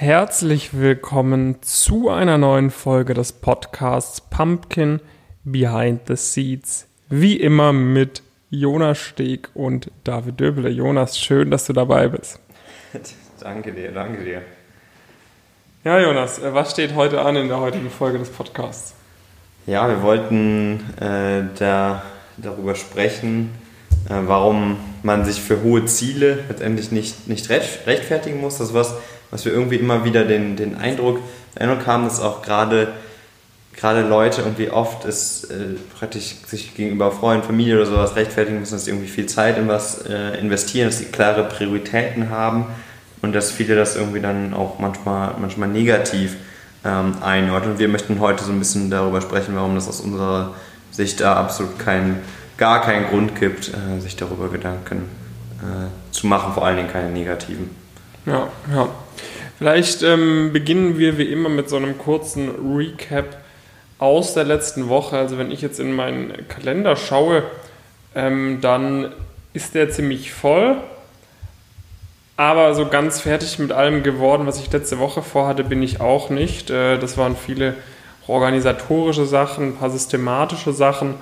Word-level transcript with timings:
Herzlich 0.00 0.78
willkommen 0.78 1.60
zu 1.60 2.08
einer 2.08 2.38
neuen 2.38 2.70
Folge 2.70 3.14
des 3.14 3.32
Podcasts 3.32 4.20
Pumpkin 4.20 5.00
Behind 5.42 6.02
the 6.06 6.14
Seeds. 6.14 6.86
Wie 7.08 7.34
immer 7.34 7.72
mit 7.72 8.22
Jonas 8.48 8.98
Steg 8.98 9.48
und 9.54 9.90
David 10.04 10.38
Döbele. 10.38 10.68
Jonas, 10.68 11.18
schön, 11.18 11.50
dass 11.50 11.66
du 11.66 11.72
dabei 11.72 12.06
bist. 12.06 12.38
danke 13.40 13.72
dir, 13.72 13.90
danke 13.90 14.22
dir. 14.22 14.42
Ja, 15.82 15.98
Jonas, 15.98 16.38
äh, 16.38 16.54
was 16.54 16.70
steht 16.70 16.94
heute 16.94 17.20
an 17.22 17.34
in 17.34 17.48
der 17.48 17.58
heutigen 17.58 17.90
Folge 17.90 18.20
des 18.20 18.28
Podcasts? 18.30 18.94
Ja, 19.66 19.88
wir 19.88 20.00
wollten 20.02 20.78
äh, 21.00 21.42
da, 21.58 22.04
darüber 22.36 22.76
sprechen, 22.76 23.52
äh, 24.08 24.14
warum 24.14 24.76
man 25.02 25.24
sich 25.24 25.40
für 25.40 25.60
hohe 25.64 25.86
Ziele 25.86 26.44
letztendlich 26.48 26.92
nicht, 26.92 27.26
nicht 27.26 27.50
rechtfertigen 27.50 28.40
muss. 28.40 28.58
Das 28.58 28.68
ist 28.68 28.74
was, 28.74 28.94
was 29.30 29.44
wir 29.44 29.52
irgendwie 29.52 29.76
immer 29.76 30.04
wieder 30.04 30.24
den, 30.24 30.56
den 30.56 30.76
Eindruck, 30.76 31.20
Eindruck 31.56 31.86
haben, 31.86 32.04
dass 32.04 32.20
auch 32.20 32.42
gerade 32.42 32.88
gerade 33.78 34.02
Leute 34.02 34.42
irgendwie 34.42 34.70
oft 34.70 35.04
ist 35.04 35.44
äh, 35.44 35.76
praktisch 35.96 36.34
sich 36.46 36.74
gegenüber 36.74 37.12
Freunden, 37.12 37.46
Familie 37.46 37.76
oder 37.76 37.86
sowas 37.86 38.16
rechtfertigen 38.16 38.58
müssen, 38.58 38.74
dass 38.74 38.86
sie 38.86 38.90
irgendwie 38.90 39.08
viel 39.08 39.26
Zeit 39.26 39.56
in 39.56 39.68
was 39.68 40.04
äh, 40.06 40.36
investieren, 40.38 40.88
dass 40.88 40.98
sie 40.98 41.06
klare 41.06 41.44
Prioritäten 41.44 42.30
haben 42.30 42.66
und 43.22 43.34
dass 43.34 43.52
viele 43.52 43.76
das 43.76 43.94
irgendwie 43.94 44.20
dann 44.20 44.52
auch 44.52 44.80
manchmal, 44.80 45.34
manchmal 45.38 45.68
negativ 45.68 46.36
ähm, 46.84 47.14
einordnen. 47.20 47.72
Und 47.72 47.78
wir 47.78 47.88
möchten 47.88 48.18
heute 48.18 48.42
so 48.42 48.50
ein 48.50 48.58
bisschen 48.58 48.90
darüber 48.90 49.20
sprechen, 49.20 49.54
warum 49.54 49.76
das 49.76 49.88
aus 49.88 50.00
unserer 50.00 50.54
Sicht 50.90 51.20
da 51.20 51.36
absolut 51.36 51.78
kein, 51.78 52.18
gar 52.56 52.82
keinen 52.82 53.06
Grund 53.06 53.38
gibt, 53.38 53.68
äh, 53.68 54.00
sich 54.00 54.16
darüber 54.16 54.48
Gedanken 54.48 55.04
äh, 55.60 56.12
zu 56.12 56.26
machen, 56.26 56.52
vor 56.52 56.66
allen 56.66 56.76
Dingen 56.78 56.90
keine 56.90 57.10
negativen. 57.10 57.70
Ja, 58.28 58.48
ja. 58.74 58.88
Vielleicht 59.58 60.02
ähm, 60.02 60.52
beginnen 60.52 60.98
wir 60.98 61.18
wie 61.18 61.24
immer 61.24 61.48
mit 61.48 61.68
so 61.68 61.76
einem 61.76 61.98
kurzen 61.98 62.76
Recap 62.76 63.38
aus 63.98 64.34
der 64.34 64.44
letzten 64.44 64.88
Woche. 64.88 65.16
Also 65.18 65.38
wenn 65.38 65.50
ich 65.50 65.62
jetzt 65.62 65.80
in 65.80 65.92
meinen 65.92 66.46
Kalender 66.48 66.94
schaue, 66.94 67.42
ähm, 68.14 68.60
dann 68.60 69.12
ist 69.54 69.74
der 69.74 69.90
ziemlich 69.90 70.32
voll. 70.32 70.76
Aber 72.36 72.74
so 72.74 72.86
ganz 72.86 73.20
fertig 73.20 73.58
mit 73.58 73.72
allem 73.72 74.04
geworden, 74.04 74.46
was 74.46 74.60
ich 74.60 74.70
letzte 74.70 75.00
Woche 75.00 75.22
vorhatte, 75.22 75.64
bin 75.64 75.82
ich 75.82 76.00
auch 76.00 76.30
nicht. 76.30 76.70
Äh, 76.70 76.98
das 76.98 77.16
waren 77.16 77.34
viele 77.34 77.74
organisatorische 78.28 79.26
Sachen, 79.26 79.70
ein 79.70 79.76
paar 79.76 79.90
systematische 79.90 80.72
Sachen. 80.72 81.14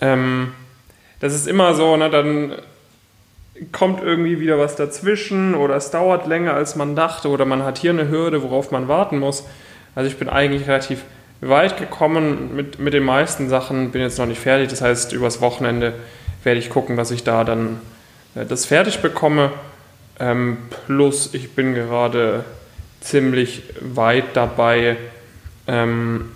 Ähm, 0.00 0.52
das 1.20 1.34
ist 1.34 1.46
immer 1.46 1.74
so, 1.74 1.96
ne, 1.96 2.08
dann 2.08 2.54
kommt 3.72 4.02
irgendwie 4.02 4.40
wieder 4.40 4.58
was 4.58 4.76
dazwischen 4.76 5.54
oder 5.54 5.76
es 5.76 5.90
dauert 5.90 6.26
länger, 6.26 6.54
als 6.54 6.76
man 6.76 6.96
dachte 6.96 7.28
oder 7.28 7.44
man 7.44 7.64
hat 7.64 7.78
hier 7.78 7.90
eine 7.90 8.08
Hürde, 8.08 8.42
worauf 8.42 8.70
man 8.70 8.88
warten 8.88 9.18
muss. 9.18 9.44
Also 9.94 10.10
ich 10.10 10.18
bin 10.18 10.28
eigentlich 10.28 10.68
relativ 10.68 11.04
weit 11.40 11.76
gekommen 11.76 12.54
mit, 12.54 12.78
mit 12.78 12.94
den 12.94 13.02
meisten 13.02 13.48
Sachen, 13.48 13.90
bin 13.90 14.02
jetzt 14.02 14.18
noch 14.18 14.26
nicht 14.26 14.40
fertig. 14.40 14.68
Das 14.68 14.80
heißt, 14.80 15.12
übers 15.12 15.40
Wochenende 15.40 15.94
werde 16.42 16.60
ich 16.60 16.70
gucken, 16.70 16.96
dass 16.96 17.10
ich 17.10 17.24
da 17.24 17.44
dann 17.44 17.80
äh, 18.34 18.44
das 18.44 18.66
fertig 18.66 19.00
bekomme. 19.00 19.50
Ähm, 20.18 20.58
plus 20.86 21.34
ich 21.34 21.52
bin 21.54 21.74
gerade 21.74 22.44
ziemlich 23.00 23.62
weit 23.80 24.24
dabei 24.34 24.96
ähm, 25.66 26.32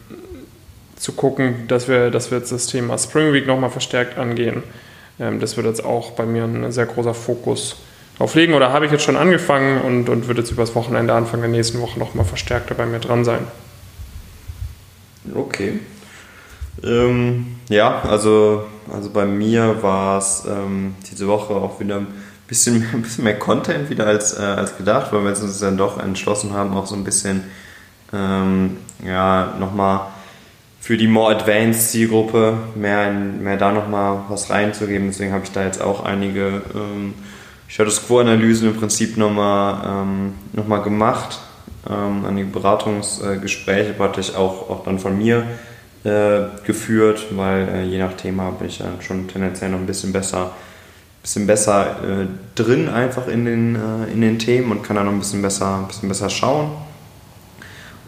zu 0.97 1.13
gucken, 1.13 1.67
dass 1.67 1.89
wir, 1.89 2.11
dass 2.11 2.31
wir 2.31 2.39
jetzt 2.39 2.53
das 2.53 2.67
Thema 2.67 2.99
Spring 2.99 3.33
Week 3.33 3.47
nochmal 3.47 3.71
verstärkt 3.71 4.19
angehen. 4.19 4.63
Ähm, 5.21 5.39
das 5.39 5.57
wird 5.57 5.67
jetzt 5.67 5.85
auch 5.85 6.13
bei 6.13 6.27
mir 6.27 6.45
ein 6.45 6.73
sehr 6.73 6.87
großer 6.87 7.15
Fokus 7.15 7.77
drauf 8.19 8.35
legen 8.35 8.55
oder 8.55 8.73
habe 8.73 8.87
ich 8.87 8.93
jetzt 8.93 9.05
schon 9.05 9.17
angefangen 9.17 9.83
und, 9.83 10.09
und 10.09 10.27
wird 10.27 10.39
jetzt 10.39 10.51
übers 10.51 10.75
Wochenende 10.75 11.15
Anfang 11.15 11.41
der 11.41 11.51
nächsten 11.51 11.81
Woche 11.81 11.99
nochmal 11.99 12.25
verstärkter 12.25 12.75
bei 12.75 12.87
mir 12.87 12.99
dran 12.99 13.25
sein. 13.25 13.47
Okay. 15.35 15.79
Ähm, 16.83 17.57
ja, 17.69 18.01
also, 18.03 18.65
also 18.93 19.11
bei 19.11 19.27
mir 19.27 19.83
war 19.83 20.19
es 20.19 20.45
ähm, 20.49 20.95
diese 21.11 21.29
Woche 21.29 21.55
auch 21.55 21.79
wieder 21.81 21.97
ein 21.97 22.07
bisschen, 22.49 22.87
ein 22.93 23.03
bisschen 23.03 23.25
mehr 23.25 23.39
Content 23.39 23.91
wieder 23.91 24.07
als, 24.07 24.39
äh, 24.39 24.43
als 24.43 24.77
gedacht, 24.77 25.13
weil 25.13 25.23
wir 25.23 25.31
uns 25.31 25.59
dann 25.59 25.77
doch 25.77 26.03
entschlossen 26.03 26.55
haben, 26.55 26.75
auch 26.75 26.87
so 26.87 26.95
ein 26.95 27.05
bisschen 27.05 27.45
ähm, 28.13 28.79
ja, 29.05 29.55
nochmal 29.59 30.09
für 30.81 30.97
die 30.97 31.07
more 31.07 31.35
advanced 31.35 31.91
Zielgruppe 31.91 32.59
mehr, 32.75 33.13
mehr 33.13 33.59
da 33.59 33.71
nochmal 33.71 34.25
was 34.29 34.51
reinzugeben. 34.51 35.09
Deswegen 35.09 35.33
habe 35.33 35.45
ich 35.45 35.53
da 35.53 35.65
jetzt 35.65 35.81
auch 35.81 36.05
einige 36.05 36.63
ähm, 36.75 37.15
Status 37.69 38.07
Quo-Analysen 38.07 38.71
im 38.71 38.77
Prinzip 38.77 39.17
nochmal 39.17 40.05
ähm, 40.05 40.35
noch 40.53 40.83
gemacht. 40.83 41.39
Ähm, 41.89 42.25
einige 42.27 42.49
Beratungsgespräche 42.49 43.93
praktisch 43.93 44.35
auch, 44.35 44.71
auch 44.71 44.85
dann 44.85 44.99
von 44.99 45.17
mir 45.17 45.45
äh, 46.05 46.41
geführt, 46.67 47.27
weil 47.33 47.69
äh, 47.69 47.85
je 47.85 47.99
nach 47.99 48.15
Thema 48.15 48.51
bin 48.51 48.69
ich 48.69 48.79
dann 48.79 49.03
schon 49.03 49.29
tendenziell 49.29 49.71
noch 49.71 49.79
ein 49.79 49.87
bisschen 49.87 50.13
besser, 50.13 50.53
bisschen 51.23 51.47
besser 51.47 51.97
äh, 52.03 52.27
drin 52.55 52.89
einfach 52.89 53.29
in 53.29 53.45
den, 53.45 53.77
äh, 53.77 54.13
in 54.13 54.23
den 54.23 54.39
Themen 54.39 54.73
und 54.73 54.83
kann 54.83 54.97
dann 54.97 55.07
noch 55.07 55.13
ein 55.13 55.19
bisschen 55.19 55.43
besser, 55.43 55.85
bisschen 55.87 56.09
besser 56.09 56.31
schauen. 56.31 56.71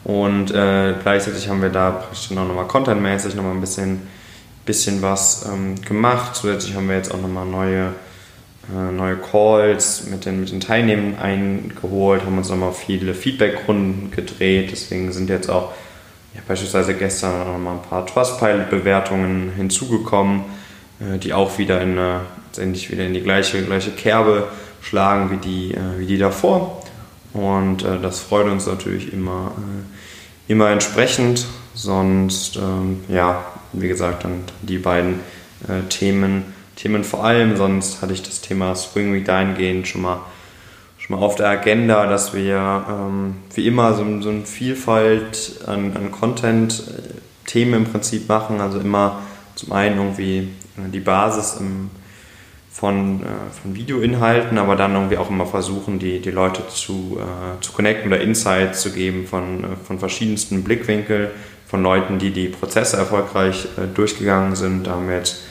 Und 0.05 0.51
äh, 0.51 0.95
gleichzeitig 1.01 1.49
haben 1.49 1.63
wir 1.63 1.69
da 1.69 1.91
praktisch 1.91 2.31
auch 2.33 2.35
nochmal 2.35 2.67
contentmäßig 2.67 3.35
nochmal 3.35 3.53
ein 3.53 3.61
bisschen, 3.61 4.03
bisschen 4.67 5.01
was 5.01 5.47
ähm, 5.47 5.81
gemacht. 5.83 6.35
Zusätzlich 6.35 6.75
haben 6.75 6.89
wir 6.89 6.97
jetzt 6.97 7.15
auch 7.15 7.21
nochmal 7.21 7.47
neue, 7.47 7.93
äh, 8.75 8.93
neue 8.93 9.17
Calls 9.17 10.07
mit 10.07 10.25
den, 10.25 10.41
mit 10.41 10.51
den 10.51 10.61
Teilnehmern 10.61 11.19
eingeholt, 11.19 12.25
haben 12.25 12.37
uns 12.37 12.49
nochmal 12.49 12.73
viele 12.73 13.15
Feedback-Runden 13.15 14.11
gedreht. 14.11 14.73
Deswegen 14.73 15.12
sind 15.12 15.31
jetzt 15.31 15.49
auch 15.49 15.73
ja, 16.35 16.41
beispielsweise 16.49 16.95
gestern 16.95 17.53
nochmal 17.53 17.77
ein 17.77 17.83
paar 17.83 18.05
Trustpilot-Bewertungen 18.05 19.53
hinzugekommen, 19.57 20.43
äh, 20.99 21.19
die 21.19 21.33
auch 21.33 21.59
wieder 21.59 21.81
in, 21.81 21.97
letztendlich 22.49 22.91
wieder 22.91 23.07
in 23.07 23.15
die 23.15 23.23
gleiche, 23.23 23.62
gleiche 23.62 23.93
Kerbe 23.93 24.49
schlagen 24.83 25.31
wie 25.31 25.37
die, 25.37 25.75
äh, 25.75 25.99
wie 25.99 26.07
die 26.07 26.19
davor. 26.19 26.81
Und 27.32 27.84
äh, 27.84 27.98
das 28.00 28.20
freut 28.20 28.47
uns 28.47 28.66
natürlich 28.66 29.12
immer, 29.12 29.53
äh, 29.56 30.53
immer 30.53 30.70
entsprechend. 30.70 31.47
Sonst, 31.75 32.56
ähm, 32.56 33.00
ja, 33.09 33.44
wie 33.72 33.88
gesagt, 33.88 34.25
dann 34.25 34.44
die 34.60 34.78
beiden 34.78 35.20
äh, 35.69 35.88
Themen, 35.88 36.44
Themen 36.76 37.04
vor 37.04 37.25
allem. 37.25 37.56
Sonst 37.56 38.03
hatte 38.03 38.12
ich 38.12 38.22
das 38.22 38.41
Thema 38.41 38.76
Spring 38.76 39.15
Week 39.15 39.25
dahingehend 39.25 39.88
schon 39.88 40.03
mal, 40.03 40.20
schon 40.98 41.16
mal 41.16 41.25
auf 41.25 41.37
der 41.37 41.48
Agenda, 41.48 42.06
dass 42.06 42.34
wir 42.34 42.84
ähm, 42.88 43.37
wie 43.54 43.66
immer 43.66 43.94
so, 43.94 44.04
so 44.20 44.28
eine 44.28 44.44
Vielfalt 44.44 45.60
an, 45.66 45.97
an 45.97 46.12
Content-Themen 46.12 47.75
im 47.75 47.84
Prinzip 47.84 48.28
machen. 48.28 48.60
Also 48.60 48.78
immer 48.78 49.20
zum 49.54 49.72
einen 49.72 49.97
irgendwie 49.97 50.49
äh, 50.76 50.91
die 50.93 51.00
Basis 51.00 51.56
im 51.59 51.91
von, 52.72 53.21
äh, 53.21 53.27
von 53.60 53.77
Videoinhalten, 53.77 54.56
aber 54.56 54.77
dann 54.77 54.94
irgendwie 54.94 55.19
auch 55.19 55.28
immer 55.28 55.47
versuchen, 55.47 55.99
die, 55.99 56.21
die 56.21 56.31
Leute 56.31 56.66
zu, 56.69 57.19
äh, 57.21 57.60
zu 57.60 57.72
connecten 57.72 58.10
oder 58.10 58.21
Insights 58.21 58.81
zu 58.81 58.93
geben 58.93 59.27
von, 59.27 59.62
äh, 59.62 59.66
von 59.84 59.99
verschiedensten 59.99 60.65
Blickwinkeln, 60.65 61.28
von 61.66 61.82
Leuten, 61.82 62.19
die 62.19 62.31
die 62.31 62.49
Prozesse 62.49 62.97
erfolgreich 62.97 63.66
äh, 63.77 63.87
durchgegangen 63.94 64.56
sind. 64.56 64.87
Da 64.87 64.93
haben 64.93 65.06
wir 65.06 65.19
jetzt 65.19 65.43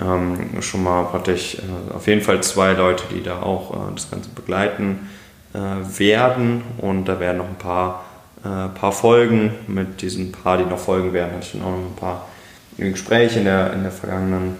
ähm, 0.00 0.60
schon 0.60 0.82
mal 0.82 1.04
praktisch 1.04 1.54
äh, 1.54 1.94
auf 1.94 2.08
jeden 2.08 2.20
Fall 2.20 2.42
zwei 2.42 2.72
Leute, 2.72 3.04
die 3.14 3.22
da 3.22 3.42
auch 3.42 3.72
äh, 3.72 3.94
das 3.94 4.10
Ganze 4.10 4.28
begleiten 4.30 5.08
werden. 5.52 6.62
Und 6.76 7.06
da 7.06 7.18
werden 7.18 7.38
noch 7.38 7.48
ein 7.48 7.56
paar, 7.56 8.04
paar 8.42 8.92
Folgen. 8.92 9.54
Mit 9.68 10.02
diesen 10.02 10.30
paar, 10.30 10.58
die 10.58 10.64
noch 10.64 10.78
folgen 10.78 11.14
werden, 11.14 11.32
hatte 11.32 11.46
ich 11.46 11.52
dann 11.52 11.62
auch 11.62 11.70
noch 11.70 11.78
ein 11.78 11.96
paar 11.96 12.26
Gespräche 12.76 13.38
in 13.38 13.46
der, 13.46 13.72
in 13.72 13.82
der 13.82 13.90
vergangenen 13.90 14.56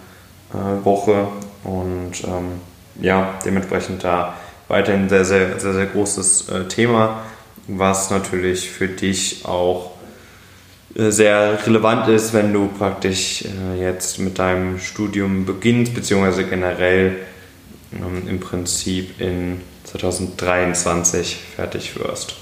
Woche 0.84 1.28
und 1.66 2.12
ähm, 2.24 2.60
ja, 3.00 3.38
dementsprechend 3.44 4.04
da 4.04 4.34
weiterhin 4.68 5.08
sehr, 5.08 5.24
sehr, 5.24 5.58
sehr, 5.58 5.74
sehr 5.74 5.86
großes 5.86 6.48
äh, 6.48 6.64
Thema, 6.68 7.22
was 7.66 8.10
natürlich 8.10 8.70
für 8.70 8.88
dich 8.88 9.44
auch 9.44 9.90
äh, 10.94 11.10
sehr 11.10 11.58
relevant 11.66 12.08
ist, 12.08 12.32
wenn 12.32 12.52
du 12.52 12.68
praktisch 12.68 13.44
äh, 13.44 13.80
jetzt 13.80 14.20
mit 14.20 14.38
deinem 14.38 14.78
Studium 14.78 15.44
beginnst, 15.44 15.94
beziehungsweise 15.94 16.44
generell 16.44 17.16
ähm, 17.92 18.28
im 18.28 18.38
Prinzip 18.38 19.20
in 19.20 19.60
2023 19.84 21.36
fertig 21.56 21.98
wirst 21.98 22.36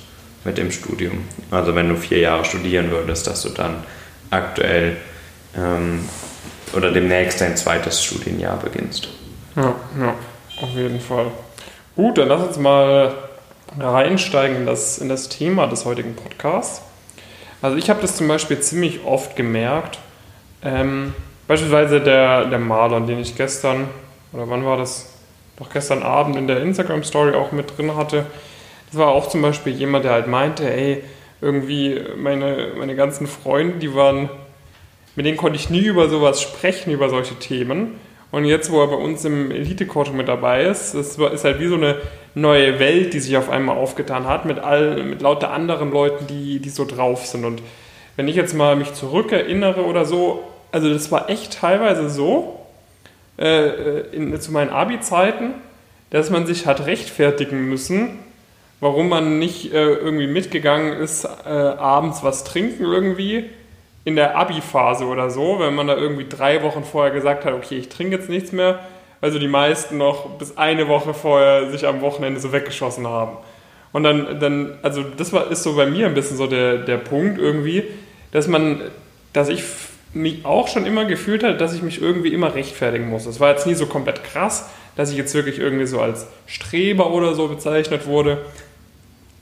mit 0.44 0.58
dem 0.58 0.70
Studium. 0.70 1.24
Also 1.50 1.74
wenn 1.74 1.88
du 1.88 1.96
vier 1.96 2.18
Jahre 2.18 2.44
studieren 2.44 2.90
würdest, 2.90 3.26
dass 3.26 3.42
du 3.42 3.48
dann 3.48 3.84
aktuell 4.30 4.98
ähm, 5.56 6.00
oder 6.74 6.90
demnächst 6.90 7.40
dein 7.40 7.56
zweites 7.56 8.02
Studienjahr 8.02 8.56
beginnst. 8.58 9.08
Ja, 9.56 9.74
ja, 10.00 10.14
auf 10.60 10.70
jeden 10.74 11.00
Fall. 11.00 11.26
Gut, 11.96 12.18
dann 12.18 12.28
lass 12.28 12.42
uns 12.42 12.58
mal 12.58 13.14
reinsteigen 13.78 14.56
in 14.56 14.66
das, 14.66 14.98
in 14.98 15.08
das 15.08 15.28
Thema 15.28 15.66
des 15.66 15.84
heutigen 15.84 16.14
Podcasts. 16.14 16.82
Also 17.62 17.76
ich 17.76 17.88
habe 17.88 18.00
das 18.00 18.16
zum 18.16 18.28
Beispiel 18.28 18.60
ziemlich 18.60 19.04
oft 19.04 19.36
gemerkt. 19.36 19.98
Ähm, 20.62 21.14
beispielsweise 21.46 22.00
der, 22.00 22.46
der 22.46 22.58
Marlon, 22.58 23.06
den 23.06 23.18
ich 23.20 23.36
gestern, 23.36 23.88
oder 24.32 24.48
wann 24.50 24.64
war 24.64 24.76
das? 24.76 25.10
Doch 25.56 25.70
gestern 25.70 26.02
Abend 26.02 26.36
in 26.36 26.48
der 26.48 26.60
Instagram-Story 26.60 27.34
auch 27.34 27.52
mit 27.52 27.78
drin 27.78 27.96
hatte. 27.96 28.26
Das 28.90 28.98
war 28.98 29.08
auch 29.08 29.28
zum 29.28 29.40
Beispiel 29.40 29.72
jemand, 29.72 30.04
der 30.04 30.12
halt 30.12 30.26
meinte, 30.26 30.68
ey, 30.68 31.04
irgendwie 31.40 32.00
meine, 32.16 32.72
meine 32.76 32.96
ganzen 32.96 33.26
Freunde, 33.26 33.78
die 33.78 33.94
waren, 33.94 34.28
mit 35.16 35.26
denen 35.26 35.36
konnte 35.36 35.56
ich 35.56 35.70
nie 35.70 35.84
über 35.84 36.08
sowas 36.08 36.42
sprechen, 36.42 36.92
über 36.92 37.08
solche 37.08 37.36
Themen. 37.36 37.98
Und 38.30 38.46
jetzt, 38.46 38.72
wo 38.72 38.80
er 38.80 38.88
bei 38.88 38.96
uns 38.96 39.24
im 39.24 39.52
Elite-Coaching 39.52 40.16
mit 40.16 40.26
dabei 40.26 40.64
ist, 40.64 40.94
das 40.94 41.16
ist 41.18 41.44
halt 41.44 41.60
wie 41.60 41.68
so 41.68 41.76
eine 41.76 41.98
neue 42.34 42.80
Welt, 42.80 43.14
die 43.14 43.20
sich 43.20 43.36
auf 43.36 43.48
einmal 43.48 43.76
aufgetan 43.76 44.26
hat, 44.26 44.44
mit, 44.44 44.58
all, 44.58 45.04
mit 45.04 45.22
lauter 45.22 45.52
anderen 45.52 45.92
Leuten, 45.92 46.26
die, 46.26 46.58
die 46.58 46.70
so 46.70 46.84
drauf 46.84 47.26
sind. 47.26 47.44
Und 47.44 47.62
wenn 48.16 48.26
ich 48.26 48.34
jetzt 48.34 48.54
mal 48.54 48.74
mich 48.74 48.92
zurückerinnere 48.92 49.84
oder 49.84 50.04
so, 50.04 50.42
also 50.72 50.92
das 50.92 51.12
war 51.12 51.30
echt 51.30 51.60
teilweise 51.60 52.10
so, 52.10 52.58
äh, 53.38 54.00
in, 54.10 54.40
zu 54.40 54.50
meinen 54.50 54.70
Abi-Zeiten, 54.70 55.54
dass 56.10 56.30
man 56.30 56.46
sich 56.46 56.66
hat 56.66 56.86
rechtfertigen 56.86 57.68
müssen, 57.68 58.18
warum 58.80 59.08
man 59.08 59.38
nicht 59.38 59.72
äh, 59.72 59.92
irgendwie 59.94 60.26
mitgegangen 60.26 60.92
ist, 60.92 61.24
äh, 61.24 61.48
abends 61.48 62.22
was 62.22 62.44
trinken 62.44 62.84
irgendwie 62.84 63.44
in 64.04 64.16
der 64.16 64.36
Abi-Phase 64.36 65.06
oder 65.06 65.30
so, 65.30 65.58
wenn 65.60 65.74
man 65.74 65.86
da 65.86 65.96
irgendwie 65.96 66.26
drei 66.28 66.62
Wochen 66.62 66.84
vorher 66.84 67.12
gesagt 67.12 67.44
hat, 67.44 67.54
okay, 67.54 67.76
ich 67.76 67.88
trinke 67.88 68.16
jetzt 68.16 68.28
nichts 68.28 68.52
mehr, 68.52 68.80
also 69.20 69.38
die 69.38 69.48
meisten 69.48 69.96
noch 69.96 70.30
bis 70.38 70.58
eine 70.58 70.88
Woche 70.88 71.14
vorher 71.14 71.70
sich 71.70 71.86
am 71.86 72.02
Wochenende 72.02 72.40
so 72.40 72.52
weggeschossen 72.52 73.06
haben. 73.06 73.38
Und 73.92 74.02
dann, 74.02 74.40
dann 74.40 74.78
also 74.82 75.02
das 75.02 75.32
war, 75.32 75.50
ist 75.50 75.62
so 75.62 75.76
bei 75.76 75.86
mir 75.86 76.06
ein 76.06 76.14
bisschen 76.14 76.36
so 76.36 76.46
der, 76.46 76.78
der 76.78 76.98
Punkt 76.98 77.38
irgendwie, 77.38 77.84
dass 78.32 78.48
man, 78.48 78.82
dass 79.32 79.48
ich 79.48 79.62
mich 80.12 80.44
auch 80.44 80.68
schon 80.68 80.84
immer 80.84 81.04
gefühlt 81.04 81.42
habe, 81.42 81.54
dass 81.54 81.74
ich 81.74 81.82
mich 81.82 82.02
irgendwie 82.02 82.32
immer 82.32 82.54
rechtfertigen 82.54 83.08
muss. 83.08 83.24
Das 83.24 83.40
war 83.40 83.50
jetzt 83.50 83.66
nie 83.66 83.74
so 83.74 83.86
komplett 83.86 84.22
krass, 84.24 84.68
dass 84.96 85.10
ich 85.10 85.16
jetzt 85.16 85.34
wirklich 85.34 85.58
irgendwie 85.58 85.86
so 85.86 86.00
als 86.00 86.26
Streber 86.46 87.10
oder 87.10 87.34
so 87.34 87.48
bezeichnet 87.48 88.06
wurde. 88.06 88.44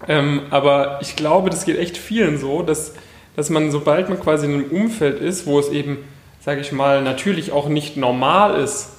Ähm, 0.08 0.42
aber 0.50 0.98
ich 1.02 1.16
glaube, 1.16 1.50
das 1.50 1.64
geht 1.64 1.78
echt 1.78 1.96
vielen 1.96 2.38
so, 2.38 2.62
dass, 2.62 2.94
dass 3.36 3.50
man, 3.50 3.70
sobald 3.70 4.08
man 4.08 4.20
quasi 4.20 4.46
in 4.46 4.54
einem 4.54 4.64
Umfeld 4.64 5.20
ist, 5.20 5.46
wo 5.46 5.58
es 5.58 5.70
eben, 5.70 5.98
sage 6.40 6.60
ich 6.60 6.72
mal, 6.72 7.02
natürlich 7.02 7.52
auch 7.52 7.68
nicht 7.68 7.96
normal 7.96 8.60
ist, 8.60 8.90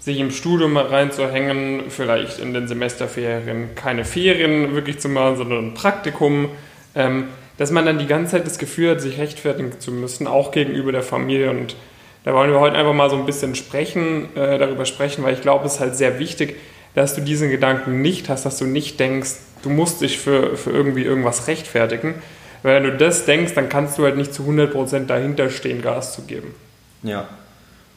sich 0.00 0.18
im 0.18 0.32
Studium 0.32 0.76
reinzuhängen, 0.76 1.84
vielleicht 1.88 2.40
in 2.40 2.52
den 2.52 2.66
Semesterferien 2.66 3.74
keine 3.76 4.04
Ferien 4.04 4.74
wirklich 4.74 4.98
zu 4.98 5.08
machen, 5.08 5.36
sondern 5.36 5.66
ein 5.68 5.74
Praktikum, 5.74 6.48
ähm, 6.96 7.28
dass 7.56 7.70
man 7.70 7.86
dann 7.86 7.98
die 8.00 8.06
ganze 8.06 8.32
Zeit 8.32 8.46
das 8.46 8.58
Gefühl 8.58 8.90
hat, 8.90 9.00
sich 9.00 9.18
rechtfertigen 9.18 9.78
zu 9.78 9.92
müssen, 9.92 10.26
auch 10.26 10.50
gegenüber 10.50 10.90
der 10.90 11.04
Familie. 11.04 11.50
Und 11.50 11.76
da 12.24 12.34
wollen 12.34 12.50
wir 12.50 12.58
heute 12.58 12.76
einfach 12.76 12.94
mal 12.94 13.10
so 13.10 13.16
ein 13.16 13.26
bisschen 13.26 13.54
sprechen, 13.54 14.34
äh, 14.36 14.58
darüber 14.58 14.86
sprechen, 14.86 15.22
weil 15.22 15.34
ich 15.34 15.40
glaube, 15.40 15.66
es 15.66 15.74
ist 15.74 15.80
halt 15.80 15.94
sehr 15.94 16.18
wichtig, 16.18 16.56
dass 16.94 17.14
du 17.14 17.20
diesen 17.20 17.50
Gedanken 17.50 18.02
nicht 18.02 18.28
hast, 18.28 18.44
dass 18.44 18.58
du 18.58 18.64
nicht 18.64 18.98
denkst, 18.98 19.36
du 19.62 19.70
musst 19.70 20.00
dich 20.00 20.18
für, 20.18 20.56
für 20.56 20.70
irgendwie 20.70 21.02
irgendwas 21.02 21.46
rechtfertigen. 21.46 22.14
Weil 22.62 22.76
wenn 22.76 22.90
du 22.90 22.96
das 22.96 23.24
denkst, 23.24 23.54
dann 23.54 23.68
kannst 23.68 23.98
du 23.98 24.04
halt 24.04 24.16
nicht 24.16 24.32
zu 24.32 24.44
100% 24.44 25.06
dahinter 25.06 25.50
stehen, 25.50 25.82
Gas 25.82 26.14
zu 26.14 26.22
geben. 26.22 26.54
Ja. 27.02 27.28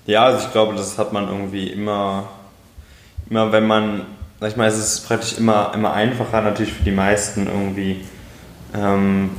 Ja, 0.07 0.25
also 0.25 0.45
ich 0.45 0.51
glaube, 0.51 0.75
das 0.75 0.97
hat 0.97 1.13
man 1.13 1.27
irgendwie 1.27 1.67
immer, 1.67 2.29
immer 3.29 3.51
wenn 3.51 3.65
man, 3.65 4.05
sag 4.39 4.51
ich 4.51 4.55
mal, 4.55 4.67
es 4.67 4.77
ist 4.77 5.07
praktisch 5.07 5.37
immer, 5.37 5.71
immer 5.73 5.93
einfacher 5.93 6.41
natürlich 6.41 6.73
für 6.73 6.83
die 6.83 6.91
meisten 6.91 7.47
irgendwie 7.47 8.01
ähm, 8.75 9.31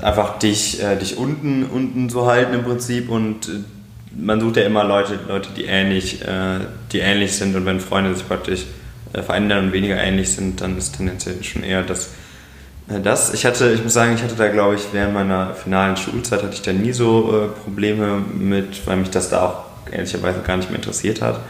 einfach 0.00 0.38
dich, 0.38 0.82
äh, 0.82 0.96
dich 0.96 1.16
unten, 1.16 1.64
unten 1.66 2.08
zu 2.08 2.26
halten 2.26 2.54
im 2.54 2.64
Prinzip 2.64 3.10
und 3.10 3.48
äh, 3.48 3.50
man 4.16 4.40
sucht 4.40 4.56
ja 4.56 4.64
immer 4.64 4.84
Leute, 4.84 5.18
Leute 5.28 5.50
die, 5.56 5.64
ähnlich, 5.64 6.22
äh, 6.22 6.60
die 6.92 6.98
ähnlich 6.98 7.32
sind 7.36 7.54
und 7.56 7.66
wenn 7.66 7.80
Freunde 7.80 8.14
sich 8.14 8.26
praktisch 8.26 8.64
äh, 9.12 9.22
verändern 9.22 9.66
und 9.66 9.72
weniger 9.72 9.96
ähnlich 9.96 10.32
sind, 10.32 10.60
dann 10.60 10.76
ist 10.78 10.96
tendenziell 10.96 11.42
schon 11.42 11.62
eher 11.62 11.82
das, 11.82 12.10
das. 13.00 13.32
Ich 13.34 13.46
hatte, 13.46 13.72
ich 13.72 13.82
muss 13.82 13.92
sagen, 13.92 14.14
ich 14.14 14.22
hatte 14.22 14.34
da 14.34 14.48
glaube 14.48 14.74
ich 14.74 14.88
während 14.92 15.14
meiner 15.14 15.54
finalen 15.54 15.96
Schulzeit 15.96 16.42
hatte 16.42 16.54
ich 16.54 16.62
da 16.62 16.72
nie 16.72 16.92
so 16.92 17.44
äh, 17.44 17.48
Probleme 17.48 18.22
mit, 18.34 18.86
weil 18.86 18.96
mich 18.96 19.10
das 19.10 19.30
da 19.30 19.46
auch 19.46 19.64
ehrlicherweise 19.90 20.40
gar 20.40 20.56
nicht 20.56 20.70
mehr 20.70 20.78
interessiert 20.78 21.22
hat. 21.22 21.40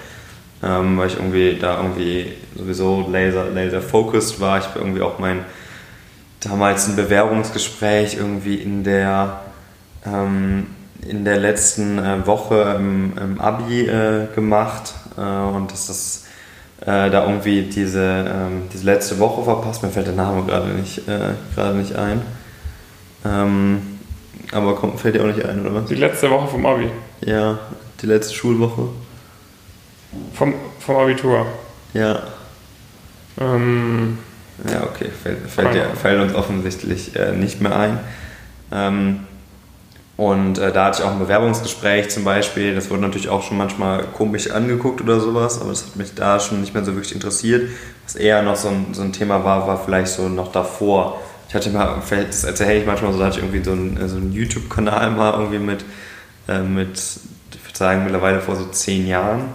Ähm, 0.63 0.97
weil 0.97 1.09
ich 1.09 1.17
irgendwie 1.17 1.59
da 1.61 1.79
irgendwie 1.79 2.33
sowieso 2.57 3.09
laser, 3.11 3.51
laser 3.51 3.83
focused 3.83 4.41
war. 4.41 4.59
Ich 4.59 4.67
war 4.67 4.77
irgendwie 4.77 5.03
auch 5.03 5.19
mein 5.19 5.45
damals 6.41 6.89
ein 6.89 6.97
Bewerbungsgespräch 6.97 8.15
irgendwie 8.15 8.57
in 8.57 8.85
der, 8.85 9.41
ähm, 10.05 10.69
in 11.07 11.25
der 11.25 11.39
letzten 11.39 11.99
äh, 11.99 12.27
Woche 12.27 12.77
im, 12.79 13.13
im 13.17 13.41
Abi 13.41 13.87
äh, 13.87 14.27
gemacht 14.35 14.95
äh, 15.17 15.21
und 15.21 15.73
dass 15.73 15.87
das 15.87 16.25
äh, 16.83 17.11
da 17.11 17.27
irgendwie 17.27 17.63
diese, 17.63 18.03
ähm, 18.03 18.63
diese 18.73 18.85
letzte 18.85 19.19
Woche 19.19 19.45
verpasst. 19.45 19.83
Mir 19.83 19.91
fällt 19.91 20.07
der 20.07 20.15
Name 20.15 20.45
gerade 20.45 20.69
nicht, 20.69 21.07
äh, 21.09 21.35
gerade 21.55 21.77
nicht 21.77 21.95
ein. 21.95 22.23
Ähm, 23.25 23.99
aber 24.51 24.75
kommt, 24.75 25.01
fällt 25.01 25.15
dir 25.15 25.23
auch 25.23 25.27
nicht 25.27 25.45
ein, 25.45 25.61
oder 25.61 25.75
was? 25.75 25.87
Die 25.87 25.95
letzte 25.95 26.29
Woche 26.31 26.49
vom 26.49 26.67
Abi. 26.67 26.91
Ja, 27.25 27.59
die 28.01 28.07
letzte 28.07 28.35
Schulwoche. 28.35 28.89
Vom, 30.35 30.55
vom 30.81 30.97
Abitur. 30.97 31.47
Ja. 31.95 32.23
Ähm, 33.41 34.19
ja, 34.71 34.83
okay, 34.83 35.09
fällt, 35.23 35.49
fällt, 35.49 35.75
ja, 35.75 35.85
fällt 35.95 36.21
uns 36.21 36.35
offensichtlich 36.35 37.17
äh, 37.17 37.33
nicht 37.33 37.61
mehr 37.61 37.77
ein. 37.77 38.01
Ähm, 38.71 39.21
und 40.23 40.59
äh, 40.59 40.71
da 40.71 40.85
hatte 40.85 41.01
ich 41.01 41.05
auch 41.05 41.11
ein 41.11 41.19
Bewerbungsgespräch 41.19 42.11
zum 42.11 42.23
Beispiel. 42.23 42.77
Das 42.77 42.91
wurde 42.91 43.03
natürlich 43.03 43.29
auch 43.29 43.43
schon 43.43 43.57
manchmal 43.57 44.05
komisch 44.05 44.53
angeguckt 44.53 45.01
oder 45.01 45.19
sowas, 45.19 45.61
aber 45.61 45.71
das 45.71 45.85
hat 45.85 45.97
mich 45.97 46.15
da 46.15 46.39
schon 46.39 46.61
nicht 46.61 46.75
mehr 46.75 46.85
so 46.85 46.95
wirklich 46.95 47.13
interessiert. 47.13 47.71
Was 48.05 48.15
eher 48.15 48.41
noch 48.43 48.55
so 48.55 48.69
ein, 48.69 48.87
so 48.93 49.03
ein 49.03 49.13
Thema 49.13 49.43
war, 49.43 49.67
war 49.67 49.83
vielleicht 49.85 50.13
so 50.13 50.29
noch 50.29 50.53
davor. 50.53 51.21
Ich 51.49 51.57
hatte 51.57 51.71
mal, 51.71 52.01
das 52.09 52.45
erzähle 52.45 52.79
ich 52.79 52.87
manchmal 52.87 53.13
so, 53.13 53.19
da 53.19 53.27
hatte 53.27 53.39
ich 53.39 53.45
irgendwie 53.45 53.65
so 53.65 53.73
einen, 53.73 54.09
so 54.09 54.17
einen 54.17 54.33
YouTube-Kanal 54.33 55.11
mal 55.11 55.33
irgendwie 55.33 55.59
mit, 55.59 55.85
äh, 56.47 56.61
mit, 56.61 56.99
ich 56.99 57.67
würde 57.67 57.79
sagen, 57.79 58.05
mittlerweile 58.05 58.41
vor 58.41 58.55
so 58.55 58.67
zehn 58.67 59.09
Jahren. 59.09 59.47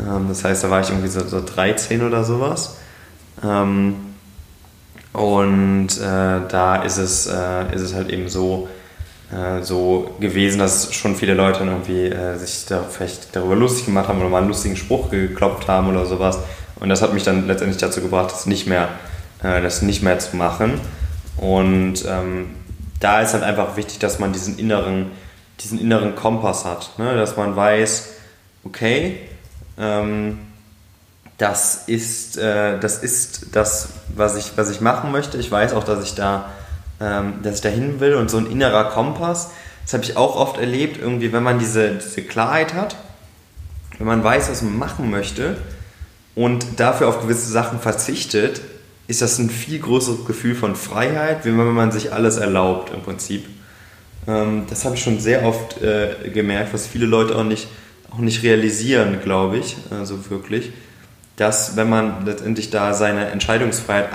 Ähm, 0.00 0.26
das 0.26 0.42
heißt, 0.42 0.64
da 0.64 0.70
war 0.70 0.80
ich 0.80 0.88
irgendwie 0.88 1.10
so, 1.10 1.24
so 1.28 1.40
13 1.44 2.04
oder 2.04 2.24
sowas. 2.24 2.76
Ähm, 3.44 3.94
und 5.12 5.90
äh, 6.00 6.40
da 6.48 6.82
ist 6.82 6.96
es, 6.96 7.28
äh, 7.28 7.72
ist 7.72 7.82
es 7.82 7.94
halt 7.94 8.10
eben 8.10 8.28
so, 8.28 8.68
äh, 9.32 9.62
so 9.62 10.14
gewesen, 10.20 10.58
dass 10.58 10.94
schon 10.94 11.16
viele 11.16 11.34
Leute 11.34 11.64
irgendwie 11.64 12.06
äh, 12.06 12.36
sich 12.36 12.66
da 12.66 12.82
vielleicht 12.82 13.34
darüber 13.34 13.56
lustig 13.56 13.86
gemacht 13.86 14.08
haben 14.08 14.20
oder 14.20 14.28
mal 14.28 14.38
einen 14.38 14.48
lustigen 14.48 14.76
Spruch 14.76 15.10
geklopft 15.10 15.68
haben 15.68 15.88
oder 15.88 16.06
sowas. 16.06 16.38
Und 16.78 16.88
das 16.88 17.00
hat 17.02 17.14
mich 17.14 17.22
dann 17.22 17.46
letztendlich 17.46 17.80
dazu 17.80 18.00
gebracht, 18.00 18.30
das 18.32 18.46
nicht 18.46 18.66
mehr, 18.66 18.88
äh, 19.42 19.62
das 19.62 19.82
nicht 19.82 20.02
mehr 20.02 20.18
zu 20.18 20.36
machen. 20.36 20.80
Und 21.36 22.04
ähm, 22.06 22.50
da 23.00 23.20
ist 23.20 23.32
halt 23.32 23.42
einfach 23.42 23.76
wichtig, 23.76 23.98
dass 23.98 24.18
man 24.18 24.32
diesen 24.32 24.58
inneren, 24.58 25.10
diesen 25.60 25.80
inneren 25.80 26.14
Kompass 26.14 26.64
hat, 26.64 26.90
ne? 26.98 27.16
dass 27.16 27.36
man 27.36 27.56
weiß, 27.56 28.10
okay, 28.64 29.18
ähm, 29.78 30.38
das 31.38 31.84
ist, 31.86 32.36
äh, 32.36 32.78
das 32.78 32.98
ist 32.98 33.56
das, 33.56 33.88
was 34.14 34.36
ich, 34.36 34.52
was 34.56 34.70
ich 34.70 34.80
machen 34.80 35.10
möchte. 35.10 35.38
Ich 35.38 35.50
weiß 35.50 35.72
auch, 35.72 35.84
dass 35.84 36.04
ich 36.04 36.14
da, 36.14 36.50
ähm, 37.00 37.34
dass 37.42 37.56
ich 37.56 37.60
da 37.60 37.68
hin 37.68 38.00
will 38.00 38.14
und 38.14 38.30
so 38.30 38.38
ein 38.38 38.46
innerer 38.46 38.84
Kompass. 38.84 39.50
Das 39.82 39.94
habe 39.94 40.04
ich 40.04 40.16
auch 40.16 40.36
oft 40.36 40.58
erlebt, 40.58 40.98
irgendwie, 41.00 41.32
wenn 41.32 41.42
man 41.42 41.58
diese, 41.58 41.92
diese 41.92 42.22
Klarheit 42.22 42.74
hat, 42.74 42.96
wenn 43.98 44.06
man 44.06 44.22
weiß, 44.22 44.50
was 44.50 44.62
man 44.62 44.78
machen 44.78 45.10
möchte 45.10 45.56
und 46.34 46.80
dafür 46.80 47.08
auf 47.08 47.20
gewisse 47.20 47.50
Sachen 47.50 47.80
verzichtet, 47.80 48.60
ist 49.08 49.20
das 49.20 49.38
ein 49.38 49.50
viel 49.50 49.80
größeres 49.80 50.24
Gefühl 50.24 50.54
von 50.54 50.76
Freiheit, 50.76 51.44
wie 51.44 51.56
wenn 51.56 51.72
man 51.72 51.90
sich 51.90 52.12
alles 52.12 52.36
erlaubt 52.36 52.92
im 52.94 53.02
Prinzip. 53.02 53.46
Ähm, 54.26 54.64
das 54.70 54.84
habe 54.84 54.94
ich 54.94 55.02
schon 55.02 55.18
sehr 55.18 55.44
oft 55.44 55.82
äh, 55.82 56.30
gemerkt, 56.32 56.72
was 56.72 56.86
viele 56.86 57.06
Leute 57.06 57.36
auch 57.36 57.44
nicht, 57.44 57.66
auch 58.10 58.18
nicht 58.18 58.42
realisieren, 58.42 59.20
glaube 59.22 59.58
ich, 59.58 59.76
also 59.90 60.30
wirklich 60.30 60.72
dass 61.36 61.76
wenn 61.76 61.88
man 61.88 62.24
letztendlich 62.26 62.70
da 62.70 62.94
seine 62.94 63.26
Entscheidungsfreiheit 63.26 64.12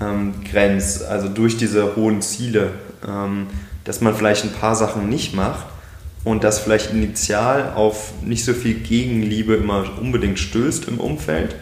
eingrenzt, 0.00 1.04
also 1.04 1.28
durch 1.28 1.56
diese 1.56 1.94
hohen 1.96 2.22
Ziele, 2.22 2.72
ähm, 3.06 3.46
dass 3.84 4.00
man 4.00 4.14
vielleicht 4.14 4.44
ein 4.44 4.52
paar 4.52 4.74
Sachen 4.74 5.08
nicht 5.08 5.34
macht 5.34 5.66
und 6.24 6.44
das 6.44 6.58
vielleicht 6.58 6.92
initial 6.92 7.72
auf 7.74 8.12
nicht 8.22 8.44
so 8.44 8.52
viel 8.52 8.74
Gegenliebe 8.74 9.54
immer 9.54 9.84
unbedingt 10.00 10.38
stößt 10.38 10.88
im 10.88 10.98
Umfeld, 10.98 11.54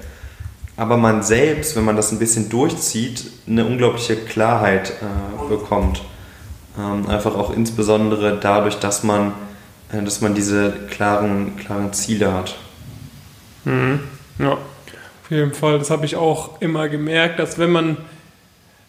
aber 0.77 0.97
man 0.97 1.23
selbst, 1.23 1.75
wenn 1.77 1.85
man 1.85 1.97
das 1.97 2.13
ein 2.13 2.21
bisschen 2.21 2.49
durchzieht, 2.49 3.25
eine 3.49 3.65
unglaubliche 3.65 4.17
Klarheit 4.17 4.93
äh, 5.03 5.49
bekommt. 5.49 6.03
Ähm, 6.79 7.09
einfach 7.09 7.35
auch 7.35 7.53
insbesondere 7.53 8.39
dadurch, 8.41 8.77
dass 8.77 9.03
man, 9.03 9.33
äh, 9.93 10.03
dass 10.03 10.21
man 10.21 10.37
diese 10.37 10.73
klaren, 10.89 11.57
klaren 11.57 11.93
Ziele 11.93 12.33
hat. 12.33 12.55
Mhm. 13.65 14.01
Ja, 14.39 14.53
auf 14.53 15.31
jeden 15.31 15.53
Fall. 15.53 15.81
Das 15.81 15.91
habe 15.91 16.07
ich 16.07 16.15
auch 16.15 16.61
immer 16.61 16.89
gemerkt, 16.89 17.41
dass 17.41 17.59
wenn 17.59 17.73
man, 17.73 17.97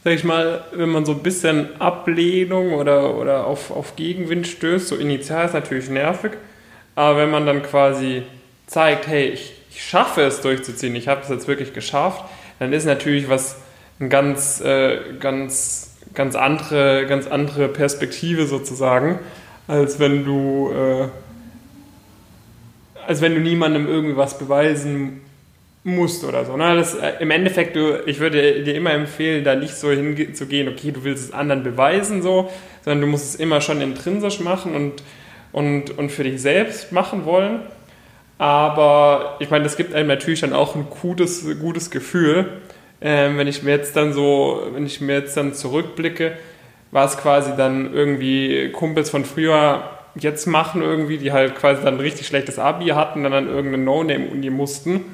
sag 0.04 0.14
ich 0.14 0.24
mal, 0.24 0.64
wenn 0.72 0.90
man 0.90 1.06
so 1.06 1.12
ein 1.12 1.24
bisschen 1.24 1.80
Ablehnung 1.80 2.74
oder, 2.74 3.16
oder 3.16 3.46
auf, 3.46 3.72
auf 3.72 3.96
Gegenwind 3.96 4.48
stößt, 4.48 4.88
so 4.88 4.96
initial 4.96 5.46
ist 5.46 5.54
natürlich 5.54 5.90
nervig, 5.90 6.32
aber 6.96 7.18
wenn 7.18 7.30
man 7.30 7.46
dann 7.46 7.64
quasi 7.64 8.24
zeigt, 8.68 9.08
hey, 9.08 9.28
ich, 9.28 9.54
ich 9.72 9.84
schaffe 9.84 10.22
es 10.22 10.42
durchzuziehen, 10.42 10.96
ich 10.96 11.08
habe 11.08 11.22
es 11.22 11.30
jetzt 11.30 11.48
wirklich 11.48 11.74
geschafft, 11.74 12.24
dann 12.60 12.74
ist 12.74 12.86
natürlich 12.86 13.30
was, 13.30 13.58
eine 14.00 14.10
ganz, 14.10 14.62
äh, 14.62 15.00
ganz, 15.20 15.98
ganz, 16.14 16.36
andere, 16.36 17.06
ganz 17.08 17.28
andere 17.28 17.68
Perspektive 17.68 18.48
sozusagen, 18.48 19.20
als 19.68 20.00
wenn 20.00 20.24
du, 20.24 20.72
äh, 20.72 21.08
als 23.06 23.22
wenn 23.22 23.36
du 23.36 23.42
niemandem 23.42 23.88
irgendwie 23.88 24.16
was 24.16 24.38
beweisen 24.38 25.22
musst 25.84 26.24
oder 26.24 26.46
so. 26.46 26.58
Ne? 26.58 26.76
Das, 26.76 26.96
äh, 26.96 27.14
Im 27.20 27.32
Endeffekt, 27.32 27.76
du, 27.76 28.02
ich 28.06 28.20
würde 28.20 28.64
dir 28.64 28.76
immer 28.76 28.92
empfehlen, 28.92 29.44
da 29.44 29.56
nicht 29.56 29.76
so 29.76 29.92
hinzugehen, 29.92 30.68
okay, 30.68 30.92
du 30.92 31.04
willst 31.04 31.26
es 31.26 31.34
anderen 31.34 31.64
beweisen, 31.64 32.22
so, 32.22 32.50
sondern 32.84 33.02
du 33.02 33.08
musst 33.08 33.34
es 33.34 33.36
immer 33.36 33.62
schon 33.62 33.82
intrinsisch 33.82 34.40
machen 34.40 34.76
und, 34.76 35.04
und, 35.52 35.98
und 35.98 36.12
für 36.12 36.24
dich 36.24 36.42
selbst 36.42 36.92
machen 36.92 37.26
wollen. 37.26 37.62
Aber 38.38 39.38
ich 39.40 39.50
meine, 39.50 39.64
das 39.64 39.76
gibt 39.76 39.94
einem 39.94 40.08
natürlich 40.08 40.42
dann 40.42 40.54
auch 40.54 40.76
ein 40.76 40.88
gutes, 40.90 41.46
gutes 41.60 41.92
Gefühl. 41.92 42.62
Ähm, 43.02 43.38
wenn 43.38 43.48
ich 43.48 43.64
mir 43.64 43.72
jetzt 43.72 43.96
dann 43.96 44.14
so, 44.14 44.68
wenn 44.74 44.86
ich 44.86 45.00
mir 45.02 45.14
jetzt 45.14 45.36
dann 45.38 45.54
zurückblicke, 45.54 46.34
war 46.92 47.06
es 47.06 47.18
quasi 47.18 47.52
dann 47.56 47.94
irgendwie 47.94 48.72
Kumpels 48.72 49.10
von 49.10 49.24
früher 49.24 49.90
jetzt 50.16 50.48
machen 50.48 50.82
irgendwie, 50.82 51.18
die 51.18 51.32
halt 51.32 51.56
quasi 51.56 51.84
dann 51.84 51.96
ein 51.96 52.00
richtig 52.00 52.28
schlechtes 52.28 52.60
Abi 52.60 52.88
hatten, 52.88 53.24
dann 53.24 53.34
an 53.34 53.48
irgendeine 53.48 53.84
No-Name-Uni 53.84 54.50
mussten 54.50 55.06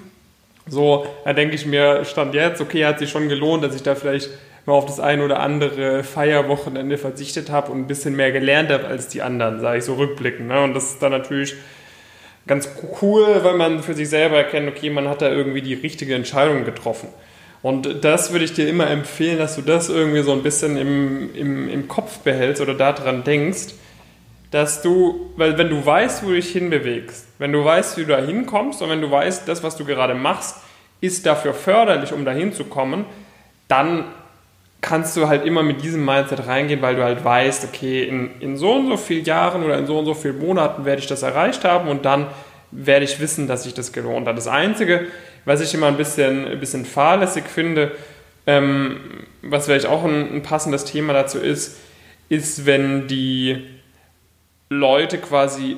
so, 0.67 1.05
da 1.23 1.33
denke 1.33 1.55
ich 1.55 1.65
mir, 1.65 2.05
stand 2.05 2.33
jetzt, 2.33 2.61
okay, 2.61 2.85
hat 2.85 2.99
sich 2.99 3.09
schon 3.09 3.29
gelohnt, 3.29 3.63
dass 3.63 3.75
ich 3.75 3.83
da 3.83 3.95
vielleicht 3.95 4.29
mal 4.65 4.73
auf 4.73 4.85
das 4.85 4.99
ein 4.99 5.21
oder 5.21 5.39
andere 5.39 6.03
Feierwochenende 6.03 6.97
verzichtet 6.97 7.51
habe 7.51 7.71
und 7.71 7.81
ein 7.81 7.87
bisschen 7.87 8.15
mehr 8.15 8.31
gelernt 8.31 8.71
habe 8.71 8.87
als 8.87 9.07
die 9.07 9.21
anderen, 9.21 9.59
sage 9.59 9.77
ich 9.77 9.83
so 9.83 9.93
rückblickend. 9.93 10.47
Ne? 10.47 10.63
Und 10.63 10.73
das 10.73 10.85
ist 10.85 11.03
dann 11.03 11.11
natürlich 11.11 11.55
ganz 12.47 12.69
cool, 13.01 13.43
weil 13.43 13.57
man 13.57 13.83
für 13.83 13.93
sich 13.93 14.09
selber 14.09 14.37
erkennt, 14.37 14.67
okay, 14.67 14.89
man 14.89 15.07
hat 15.07 15.21
da 15.21 15.29
irgendwie 15.29 15.61
die 15.61 15.75
richtige 15.75 16.15
Entscheidung 16.15 16.65
getroffen. 16.65 17.09
Und 17.61 18.03
das 18.03 18.31
würde 18.31 18.45
ich 18.45 18.53
dir 18.53 18.67
immer 18.67 18.89
empfehlen, 18.89 19.39
dass 19.39 19.55
du 19.55 19.61
das 19.61 19.89
irgendwie 19.89 20.21
so 20.21 20.31
ein 20.31 20.43
bisschen 20.43 20.77
im, 20.77 21.33
im, 21.35 21.69
im 21.69 21.87
Kopf 21.87 22.19
behältst 22.19 22.61
oder 22.61 22.75
daran 22.75 23.23
denkst, 23.23 23.73
dass 24.55 24.81
du, 24.81 25.33
weil 25.35 25.57
wenn 25.57 25.69
du 25.69 25.85
weißt, 25.85 26.23
wo 26.23 26.27
du 26.27 26.35
dich 26.35 26.47
hinbewegst, 26.53 27.27
wenn 27.39 27.51
du 27.51 27.65
weißt, 27.65 27.97
wie 27.97 28.05
du 28.05 28.07
da 28.07 28.19
hinkommst 28.19 28.81
und 28.81 28.89
wenn 28.89 29.01
du 29.01 29.11
weißt, 29.11 29.45
das, 29.49 29.63
was 29.63 29.75
du 29.75 29.83
gerade 29.83 30.15
machst, 30.15 30.55
ist 31.01 31.25
dafür 31.25 31.53
förderlich, 31.53 32.13
um 32.13 32.23
da 32.23 32.31
hinzukommen, 32.31 33.03
dann 33.67 34.05
kannst 34.79 35.17
du 35.17 35.27
halt 35.27 35.45
immer 35.45 35.61
mit 35.61 35.83
diesem 35.83 36.05
Mindset 36.05 36.47
reingehen, 36.47 36.81
weil 36.81 36.95
du 36.95 37.03
halt 37.03 37.25
weißt, 37.25 37.65
okay, 37.65 38.05
in, 38.05 38.39
in 38.39 38.55
so 38.55 38.71
und 38.75 38.87
so 38.87 38.95
vielen 38.95 39.25
Jahren 39.25 39.61
oder 39.61 39.77
in 39.77 39.87
so 39.87 39.99
und 39.99 40.05
so 40.05 40.13
vielen 40.13 40.39
Monaten 40.39 40.85
werde 40.85 41.01
ich 41.01 41.07
das 41.07 41.23
erreicht 41.23 41.65
haben 41.65 41.89
und 41.89 42.05
dann 42.05 42.27
werde 42.71 43.03
ich 43.03 43.19
wissen, 43.19 43.49
dass 43.49 43.63
sich 43.63 43.73
das 43.73 43.91
gelohnt 43.91 44.25
hat. 44.25 44.37
Das 44.37 44.47
Einzige, 44.47 45.07
was 45.43 45.59
ich 45.59 45.73
immer 45.73 45.87
ein 45.87 45.97
bisschen, 45.97 46.47
ein 46.47 46.61
bisschen 46.61 46.85
fahrlässig 46.85 47.43
finde, 47.53 47.91
ähm, 48.47 49.01
was 49.41 49.65
vielleicht 49.65 49.87
auch 49.87 50.05
ein, 50.05 50.33
ein 50.33 50.43
passendes 50.43 50.85
Thema 50.85 51.11
dazu 51.11 51.39
ist, 51.39 51.75
ist, 52.29 52.65
wenn 52.65 53.09
die 53.09 53.74
Leute 54.69 55.17
quasi 55.17 55.77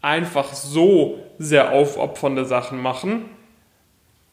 einfach 0.00 0.52
so 0.52 1.18
sehr 1.38 1.72
aufopfernde 1.72 2.44
Sachen 2.44 2.80
machen, 2.80 3.26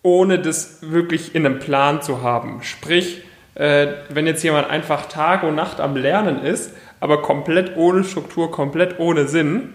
ohne 0.01 0.39
das 0.39 0.79
wirklich 0.81 1.35
in 1.35 1.45
einem 1.45 1.59
Plan 1.59 2.01
zu 2.01 2.21
haben. 2.21 2.63
Sprich, 2.63 3.21
äh, 3.55 3.87
wenn 4.09 4.25
jetzt 4.25 4.43
jemand 4.43 4.69
einfach 4.69 5.07
Tag 5.07 5.43
und 5.43 5.55
Nacht 5.55 5.79
am 5.79 5.95
Lernen 5.95 6.43
ist, 6.43 6.71
aber 6.99 7.21
komplett 7.21 7.75
ohne 7.75 8.03
Struktur, 8.03 8.51
komplett 8.51 8.99
ohne 8.99 9.27
Sinn 9.27 9.73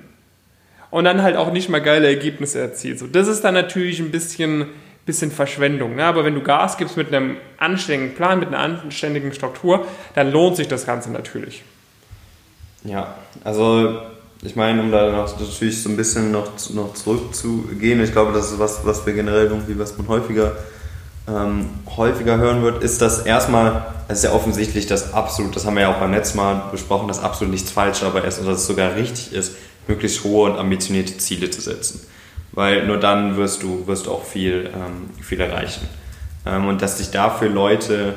und 0.90 1.04
dann 1.04 1.22
halt 1.22 1.36
auch 1.36 1.52
nicht 1.52 1.68
mal 1.68 1.80
geile 1.80 2.06
Ergebnisse 2.06 2.60
erzielt. 2.60 2.98
So, 2.98 3.06
das 3.06 3.28
ist 3.28 3.44
dann 3.44 3.54
natürlich 3.54 4.00
ein 4.00 4.10
bisschen, 4.10 4.66
bisschen 5.06 5.30
Verschwendung. 5.30 5.96
Ne? 5.96 6.04
Aber 6.04 6.24
wenn 6.24 6.34
du 6.34 6.42
Gas 6.42 6.76
gibst 6.76 6.96
mit 6.96 7.08
einem 7.08 7.36
anständigen 7.58 8.14
Plan, 8.14 8.38
mit 8.38 8.48
einer 8.48 8.58
anständigen 8.58 9.32
Struktur, 9.32 9.86
dann 10.14 10.30
lohnt 10.32 10.56
sich 10.56 10.68
das 10.68 10.86
Ganze 10.86 11.10
natürlich. 11.10 11.62
Ja, 12.84 13.14
also 13.42 14.00
ich 14.44 14.56
meine, 14.56 14.82
um 14.82 14.92
da 14.92 15.10
noch, 15.10 15.40
natürlich 15.40 15.82
so 15.82 15.88
ein 15.88 15.96
bisschen 15.96 16.30
noch, 16.30 16.52
noch 16.74 16.92
zurückzugehen, 16.92 18.02
ich 18.04 18.12
glaube, 18.12 18.32
das 18.32 18.52
ist 18.52 18.58
was, 18.58 18.84
was 18.84 19.04
wir 19.06 19.14
generell 19.14 19.46
irgendwie, 19.46 19.78
was 19.78 19.96
man 19.96 20.06
häufiger, 20.06 20.52
ähm, 21.26 21.70
häufiger 21.96 22.36
hören 22.36 22.62
wird, 22.62 22.84
ist 22.84 23.00
das 23.00 23.20
erstmal, 23.20 23.86
es 24.06 24.18
ist 24.18 24.24
ja 24.24 24.32
offensichtlich, 24.32 24.86
dass 24.86 25.14
absolut, 25.14 25.56
das 25.56 25.64
haben 25.64 25.76
wir 25.76 25.84
ja 25.84 25.94
auch 25.94 25.98
beim 25.98 26.12
letzten 26.12 26.36
Mal 26.36 26.64
besprochen, 26.70 27.08
dass 27.08 27.22
absolut 27.22 27.52
nichts 27.52 27.70
falsch 27.70 28.00
dabei 28.00 28.20
ist 28.20 28.38
und 28.38 28.46
dass 28.46 28.58
es 28.58 28.66
sogar 28.66 28.94
richtig 28.94 29.32
ist, 29.32 29.54
möglichst 29.88 30.22
hohe 30.24 30.50
und 30.50 30.58
ambitionierte 30.58 31.16
Ziele 31.16 31.48
zu 31.48 31.62
setzen. 31.62 32.06
Weil 32.52 32.86
nur 32.86 32.98
dann 32.98 33.38
wirst 33.38 33.62
du, 33.62 33.86
wirst 33.86 34.06
du 34.06 34.12
auch 34.12 34.24
viel, 34.24 34.70
ähm, 34.74 35.22
viel 35.22 35.40
erreichen. 35.40 35.88
Ähm, 36.44 36.66
und 36.66 36.82
dass 36.82 36.98
sich 36.98 37.10
dafür 37.10 37.48
Leute 37.48 38.14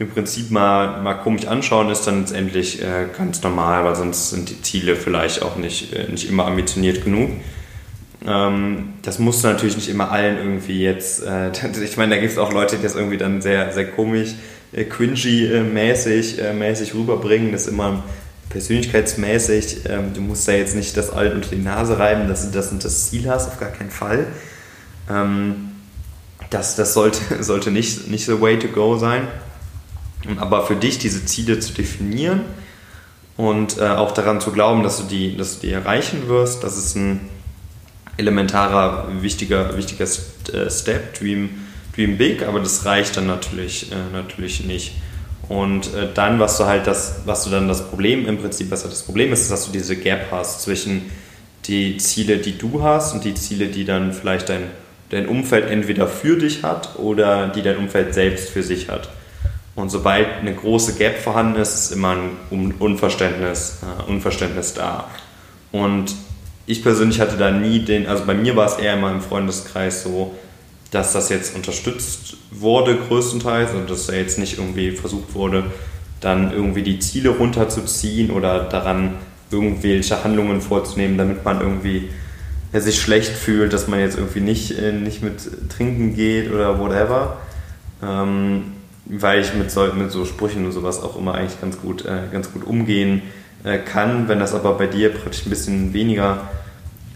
im 0.00 0.08
Prinzip 0.08 0.50
mal, 0.50 1.02
mal 1.02 1.14
komisch 1.14 1.46
anschauen, 1.46 1.90
ist 1.90 2.06
dann 2.06 2.20
letztendlich 2.20 2.82
äh, 2.82 3.06
ganz 3.16 3.42
normal, 3.42 3.84
weil 3.84 3.94
sonst 3.94 4.30
sind 4.30 4.48
die 4.48 4.62
Ziele 4.62 4.96
vielleicht 4.96 5.42
auch 5.42 5.56
nicht, 5.56 5.92
äh, 5.92 6.10
nicht 6.10 6.26
immer 6.26 6.46
ambitioniert 6.46 7.04
genug. 7.04 7.30
Ähm, 8.26 8.94
das 9.02 9.18
musst 9.18 9.44
du 9.44 9.48
natürlich 9.48 9.76
nicht 9.76 9.90
immer 9.90 10.10
allen 10.10 10.38
irgendwie 10.38 10.82
jetzt, 10.82 11.22
äh, 11.22 11.50
ich 11.84 11.98
meine, 11.98 12.14
da 12.14 12.20
gibt 12.20 12.32
es 12.32 12.38
auch 12.38 12.50
Leute, 12.50 12.76
die 12.76 12.82
das 12.82 12.94
irgendwie 12.94 13.18
dann 13.18 13.42
sehr, 13.42 13.72
sehr 13.72 13.90
komisch, 13.90 14.30
äh, 14.72 14.84
cringy-mäßig 14.84 16.40
äh, 16.40 16.54
mäßig 16.54 16.94
rüberbringen, 16.94 17.52
das 17.52 17.66
ist 17.66 17.68
immer 17.68 18.02
persönlichkeitsmäßig, 18.48 19.80
ähm, 19.86 20.14
du 20.14 20.22
musst 20.22 20.48
da 20.48 20.52
jetzt 20.52 20.76
nicht 20.76 20.96
das 20.96 21.10
allen 21.10 21.34
unter 21.34 21.50
die 21.50 21.62
Nase 21.62 21.98
reiben, 21.98 22.26
dass 22.26 22.46
du 22.46 22.52
das 22.56 22.72
und 22.72 22.82
das 22.82 23.10
Ziel 23.10 23.28
hast, 23.28 23.48
auf 23.48 23.60
gar 23.60 23.70
keinen 23.70 23.90
Fall. 23.90 24.26
Ähm, 25.10 25.72
das, 26.48 26.74
das 26.74 26.94
sollte, 26.94 27.20
sollte 27.44 27.70
nicht, 27.70 28.08
nicht 28.08 28.24
the 28.24 28.40
way 28.40 28.58
to 28.58 28.68
go 28.68 28.96
sein. 28.96 29.28
Aber 30.38 30.66
für 30.66 30.76
dich 30.76 30.98
diese 30.98 31.24
Ziele 31.24 31.60
zu 31.60 31.72
definieren 31.72 32.42
und 33.36 33.78
äh, 33.78 33.88
auch 33.88 34.12
daran 34.12 34.40
zu 34.40 34.52
glauben, 34.52 34.82
dass 34.82 34.98
du, 34.98 35.04
die, 35.04 35.36
dass 35.36 35.58
du 35.58 35.66
die 35.66 35.72
erreichen 35.72 36.28
wirst, 36.28 36.62
das 36.62 36.76
ist 36.76 36.94
ein 36.94 37.20
elementarer, 38.18 39.08
wichtiger, 39.22 39.76
wichtiger 39.76 40.04
äh, 40.04 40.70
Step, 40.70 41.18
Dream, 41.18 41.50
Dream 41.94 42.18
Big, 42.18 42.46
aber 42.46 42.60
das 42.60 42.84
reicht 42.84 43.16
dann 43.16 43.26
natürlich, 43.26 43.90
äh, 43.90 43.94
natürlich 44.12 44.64
nicht. 44.64 44.92
Und 45.48 45.92
äh, 45.94 46.08
dann, 46.14 46.38
was 46.38 46.58
du 46.58 46.66
halt 46.66 46.86
das, 46.86 47.22
was 47.24 47.44
du 47.44 47.50
dann 47.50 47.66
das 47.66 47.88
Problem 47.88 48.26
im 48.28 48.38
Prinzip, 48.38 48.70
was 48.70 48.82
das 48.82 49.02
Problem 49.02 49.32
ist, 49.32 49.40
ist, 49.40 49.50
dass 49.50 49.66
du 49.66 49.72
diese 49.72 49.96
Gap 49.96 50.26
hast 50.30 50.62
zwischen 50.62 51.10
die 51.66 51.96
Ziele, 51.96 52.38
die 52.38 52.56
du 52.56 52.82
hast 52.82 53.14
und 53.14 53.24
die 53.24 53.34
Ziele, 53.34 53.66
die 53.66 53.84
dann 53.84 54.12
vielleicht 54.12 54.48
dein, 54.48 54.64
dein 55.08 55.26
Umfeld 55.28 55.68
entweder 55.68 56.06
für 56.06 56.36
dich 56.36 56.62
hat 56.62 56.96
oder 56.98 57.48
die 57.48 57.62
dein 57.62 57.78
Umfeld 57.78 58.14
selbst 58.14 58.50
für 58.50 58.62
sich 58.62 58.88
hat. 58.88 59.08
Und 59.80 59.90
sobald 59.90 60.28
eine 60.40 60.54
große 60.54 60.94
Gap 60.94 61.18
vorhanden 61.18 61.60
ist, 61.60 61.74
ist 61.74 61.92
immer 61.92 62.16
ein 62.50 62.74
Unverständnis, 62.78 63.78
äh, 63.82 64.10
Unverständnis 64.10 64.74
da. 64.74 65.08
Und 65.72 66.14
ich 66.66 66.82
persönlich 66.82 67.20
hatte 67.20 67.36
da 67.36 67.50
nie 67.50 67.80
den, 67.80 68.06
also 68.06 68.24
bei 68.26 68.34
mir 68.34 68.54
war 68.56 68.66
es 68.66 68.74
eher 68.74 68.94
in 68.94 69.00
meinem 69.00 69.22
Freundeskreis 69.22 70.02
so, 70.02 70.34
dass 70.90 71.12
das 71.12 71.28
jetzt 71.30 71.56
unterstützt 71.56 72.36
wurde 72.50 72.96
größtenteils 72.96 73.72
und 73.72 73.88
dass 73.88 74.06
da 74.06 74.12
jetzt 74.12 74.38
nicht 74.38 74.58
irgendwie 74.58 74.90
versucht 74.92 75.34
wurde, 75.34 75.64
dann 76.20 76.52
irgendwie 76.52 76.82
die 76.82 76.98
Ziele 76.98 77.30
runterzuziehen 77.30 78.30
oder 78.30 78.64
daran 78.64 79.14
irgendwelche 79.50 80.22
Handlungen 80.22 80.60
vorzunehmen, 80.60 81.16
damit 81.16 81.44
man 81.44 81.60
irgendwie 81.60 82.10
ja, 82.72 82.80
sich 82.80 83.00
schlecht 83.00 83.32
fühlt, 83.32 83.72
dass 83.72 83.88
man 83.88 84.00
jetzt 84.00 84.16
irgendwie 84.16 84.40
nicht, 84.40 84.78
äh, 84.78 84.92
nicht 84.92 85.22
mit 85.22 85.70
trinken 85.70 86.14
geht 86.14 86.52
oder 86.52 86.78
whatever. 86.78 87.38
Ähm, 88.02 88.79
weil 89.06 89.40
ich 89.40 89.54
mit 89.54 89.70
so, 89.70 89.86
mit 89.94 90.10
so 90.10 90.24
Sprüchen 90.24 90.64
und 90.64 90.72
sowas 90.72 91.02
auch 91.02 91.16
immer 91.16 91.34
eigentlich 91.34 91.60
ganz 91.60 91.80
gut, 91.80 92.04
äh, 92.04 92.22
ganz 92.32 92.52
gut 92.52 92.64
umgehen 92.64 93.22
äh, 93.64 93.78
kann. 93.78 94.28
Wenn 94.28 94.38
das 94.38 94.54
aber 94.54 94.74
bei 94.74 94.86
dir 94.86 95.10
praktisch 95.10 95.46
ein 95.46 95.50
bisschen 95.50 95.92
weniger 95.92 96.48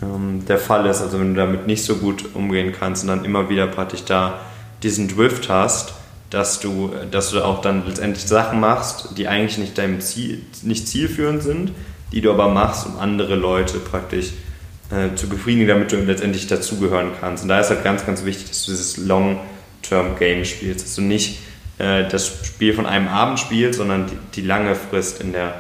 ähm, 0.03 0.45
der 0.47 0.59
Fall 0.59 0.87
ist, 0.87 1.01
also 1.01 1.21
wenn 1.21 1.35
du 1.35 1.41
damit 1.41 1.67
nicht 1.67 1.85
so 1.85 1.97
gut 1.97 2.35
umgehen 2.35 2.73
kannst 2.79 3.05
und 3.05 3.09
dann 3.09 3.25
immer 3.25 3.49
wieder 3.49 3.67
praktisch 3.67 4.05
da 4.05 4.41
diesen 4.83 5.09
Drift 5.09 5.49
hast, 5.49 5.95
dass 6.31 6.59
du, 6.59 6.93
dass 7.11 7.31
du 7.31 7.45
auch 7.45 7.61
dann 7.61 7.87
letztendlich 7.87 8.25
Sachen 8.25 8.59
machst, 8.59 9.11
die 9.17 9.29
eigentlich 9.29 9.59
nicht 9.59 9.79
deinem 9.79 10.01
Ziel, 10.01 10.43
nicht 10.63 10.89
zielführend 10.89 11.43
sind, 11.43 11.73
die 12.13 12.21
du 12.21 12.31
aber 12.33 12.49
machst, 12.49 12.87
um 12.87 12.99
andere 12.99 13.37
Leute 13.37 13.79
praktisch 13.79 14.33
äh, 14.91 15.15
zu 15.15 15.29
befriedigen, 15.29 15.69
damit 15.69 15.93
du 15.93 15.97
letztendlich 15.97 16.47
dazugehören 16.47 17.13
kannst. 17.21 17.45
Und 17.45 17.49
da 17.49 17.61
ist 17.61 17.71
halt 17.71 17.85
ganz, 17.85 18.05
ganz 18.05 18.25
wichtig, 18.25 18.49
dass 18.49 18.65
du 18.65 18.73
dieses 18.73 18.97
Long-Term-Game 18.97 20.45
spielst, 20.45 20.85
dass 20.85 20.95
du 20.97 21.03
nicht 21.03 21.39
äh, 21.79 22.09
das 22.09 22.47
Spiel 22.47 22.73
von 22.73 22.87
einem 22.87 23.09
Abend 23.09 23.41
spielst, 23.41 23.79
sondern 23.79 24.07
die, 24.07 24.17
die, 24.35 24.47
lange 24.47 24.75
Frist 24.75 25.21
in 25.21 25.33
der, 25.33 25.55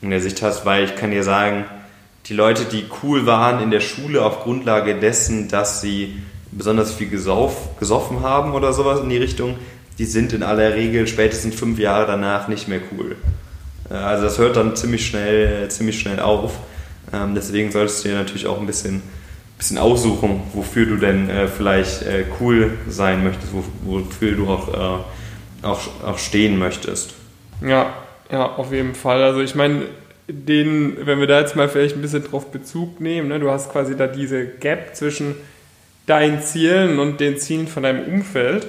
in 0.00 0.10
der 0.10 0.20
Sicht 0.20 0.42
hast, 0.42 0.64
weil 0.64 0.84
ich 0.84 0.96
kann 0.96 1.10
dir 1.10 1.24
sagen, 1.24 1.64
die 2.26 2.34
Leute, 2.34 2.64
die 2.64 2.84
cool 3.02 3.26
waren 3.26 3.62
in 3.62 3.70
der 3.70 3.80
Schule 3.80 4.22
auf 4.22 4.42
Grundlage 4.42 4.94
dessen, 4.94 5.48
dass 5.48 5.80
sie 5.80 6.22
besonders 6.52 6.92
viel 6.92 7.08
gesauf, 7.08 7.78
gesoffen 7.78 8.22
haben 8.22 8.52
oder 8.52 8.72
sowas 8.72 9.00
in 9.00 9.08
die 9.08 9.16
Richtung, 9.16 9.56
die 9.98 10.04
sind 10.04 10.32
in 10.32 10.42
aller 10.42 10.74
Regel 10.74 11.06
spätestens 11.08 11.54
fünf 11.54 11.78
Jahre 11.78 12.06
danach 12.06 12.48
nicht 12.48 12.68
mehr 12.68 12.80
cool. 12.92 13.16
Äh, 13.90 13.94
also 13.94 14.24
das 14.24 14.38
hört 14.38 14.56
dann 14.56 14.76
ziemlich 14.76 15.06
schnell, 15.06 15.68
ziemlich 15.70 15.98
schnell 15.98 16.20
auf. 16.20 16.52
Ähm, 17.12 17.34
deswegen 17.34 17.72
solltest 17.72 18.04
du 18.04 18.10
dir 18.10 18.14
natürlich 18.16 18.46
auch 18.46 18.60
ein 18.60 18.66
bisschen, 18.66 19.02
bisschen 19.56 19.78
aussuchen, 19.78 20.42
wofür 20.52 20.86
du 20.86 20.96
denn 20.98 21.28
äh, 21.28 21.48
vielleicht 21.48 22.04
cool 22.38 22.78
sein 22.88 23.24
möchtest, 23.24 23.52
wofür 23.84 24.32
du 24.32 24.48
auch 24.48 25.04
auch, 25.62 25.80
auch 26.04 26.18
stehen 26.18 26.58
möchtest. 26.58 27.14
Ja, 27.60 27.92
ja, 28.30 28.46
auf 28.46 28.72
jeden 28.72 28.94
Fall. 28.94 29.22
Also 29.22 29.40
ich 29.40 29.54
meine, 29.54 29.86
den, 30.28 31.06
wenn 31.06 31.20
wir 31.20 31.26
da 31.26 31.40
jetzt 31.40 31.56
mal 31.56 31.68
vielleicht 31.68 31.96
ein 31.96 32.02
bisschen 32.02 32.24
drauf 32.24 32.50
Bezug 32.50 33.00
nehmen, 33.00 33.28
ne, 33.28 33.40
du 33.40 33.50
hast 33.50 33.72
quasi 33.72 33.96
da 33.96 34.06
diese 34.06 34.46
Gap 34.46 34.94
zwischen 34.94 35.34
deinen 36.06 36.42
Zielen 36.42 36.98
und 36.98 37.20
den 37.20 37.38
Zielen 37.38 37.68
von 37.68 37.82
deinem 37.82 38.04
Umfeld. 38.04 38.66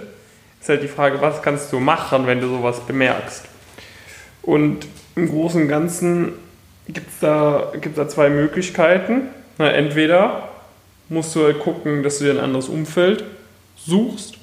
Ist 0.59 0.69
halt 0.69 0.83
die 0.83 0.87
Frage, 0.87 1.21
was 1.21 1.41
kannst 1.41 1.71
du 1.71 1.79
machen, 1.79 2.27
wenn 2.27 2.41
du 2.41 2.47
sowas 2.47 2.81
bemerkst? 2.81 3.45
Und 4.41 4.87
im 5.15 5.29
Großen 5.29 5.61
und 5.61 5.67
Ganzen 5.67 6.33
gibt 6.87 7.09
es 7.09 7.19
da, 7.19 7.71
gibt's 7.79 7.97
da 7.97 8.07
zwei 8.07 8.29
Möglichkeiten. 8.29 9.29
Na, 9.57 9.71
entweder 9.71 10.49
musst 11.07 11.35
du 11.35 11.43
halt 11.43 11.59
gucken, 11.59 12.03
dass 12.03 12.19
du 12.19 12.25
dir 12.25 12.31
ein 12.31 12.39
anderes 12.39 12.67
Umfeld 12.67 13.23
suchst, 13.77 14.38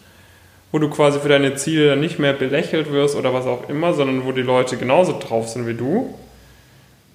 wo 0.73 0.79
du 0.79 0.89
quasi 0.91 1.21
für 1.21 1.29
deine 1.29 1.55
Ziele 1.55 1.89
dann 1.89 2.01
nicht 2.01 2.19
mehr 2.19 2.33
belächelt 2.33 2.93
wirst 2.93 3.17
oder 3.17 3.33
was 3.33 3.47
auch 3.47 3.69
immer, 3.69 3.95
sondern 3.95 4.25
wo 4.25 4.33
die 4.33 4.43
Leute 4.43 4.77
genauso 4.77 5.19
drauf 5.19 5.49
sind 5.49 5.67
wie 5.67 5.75
du. 5.75 6.15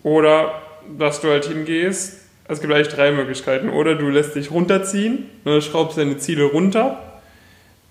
Oder 0.03 0.61
dass 0.97 1.21
du 1.21 1.29
halt 1.29 1.45
hingehst, 1.45 2.21
es 2.47 2.59
gibt 2.59 2.73
eigentlich 2.73 2.89
drei 2.89 3.11
Möglichkeiten. 3.11 3.69
Oder 3.69 3.95
du 3.95 4.09
lässt 4.09 4.35
dich 4.35 4.51
runterziehen, 4.51 5.29
ne, 5.45 5.61
schraubst 5.61 5.97
deine 5.97 6.17
Ziele 6.17 6.45
runter, 6.45 7.01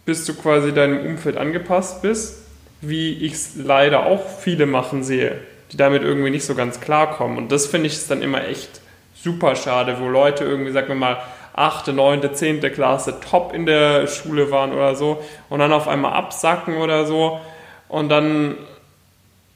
bis 0.04 0.24
du 0.24 0.34
quasi 0.34 0.72
deinem 0.72 1.06
Umfeld 1.06 1.36
angepasst 1.36 2.02
bist, 2.02 2.42
wie 2.80 3.12
ich 3.24 3.32
es 3.32 3.52
leider 3.56 4.06
auch 4.06 4.40
viele 4.40 4.66
machen 4.66 5.02
sehe, 5.02 5.36
die 5.72 5.76
damit 5.76 6.02
irgendwie 6.02 6.30
nicht 6.30 6.44
so 6.44 6.54
ganz 6.54 6.80
klarkommen. 6.80 7.38
Und 7.38 7.52
das 7.52 7.66
finde 7.66 7.86
ich 7.86 8.06
dann 8.08 8.22
immer 8.22 8.46
echt 8.46 8.80
super 9.14 9.54
schade, 9.54 9.96
wo 10.00 10.08
Leute 10.08 10.44
irgendwie, 10.44 10.72
sagen 10.72 10.88
wir 10.88 10.94
mal, 10.94 11.18
8., 11.60 11.88
9., 11.88 12.34
10. 12.34 12.60
Klasse 12.72 13.20
top 13.20 13.52
in 13.54 13.66
der 13.66 14.06
Schule 14.06 14.50
waren 14.50 14.72
oder 14.72 14.94
so 14.94 15.22
und 15.48 15.58
dann 15.58 15.72
auf 15.72 15.88
einmal 15.88 16.12
absacken 16.14 16.78
oder 16.78 17.06
so 17.06 17.40
und 17.88 18.08
dann, 18.08 18.56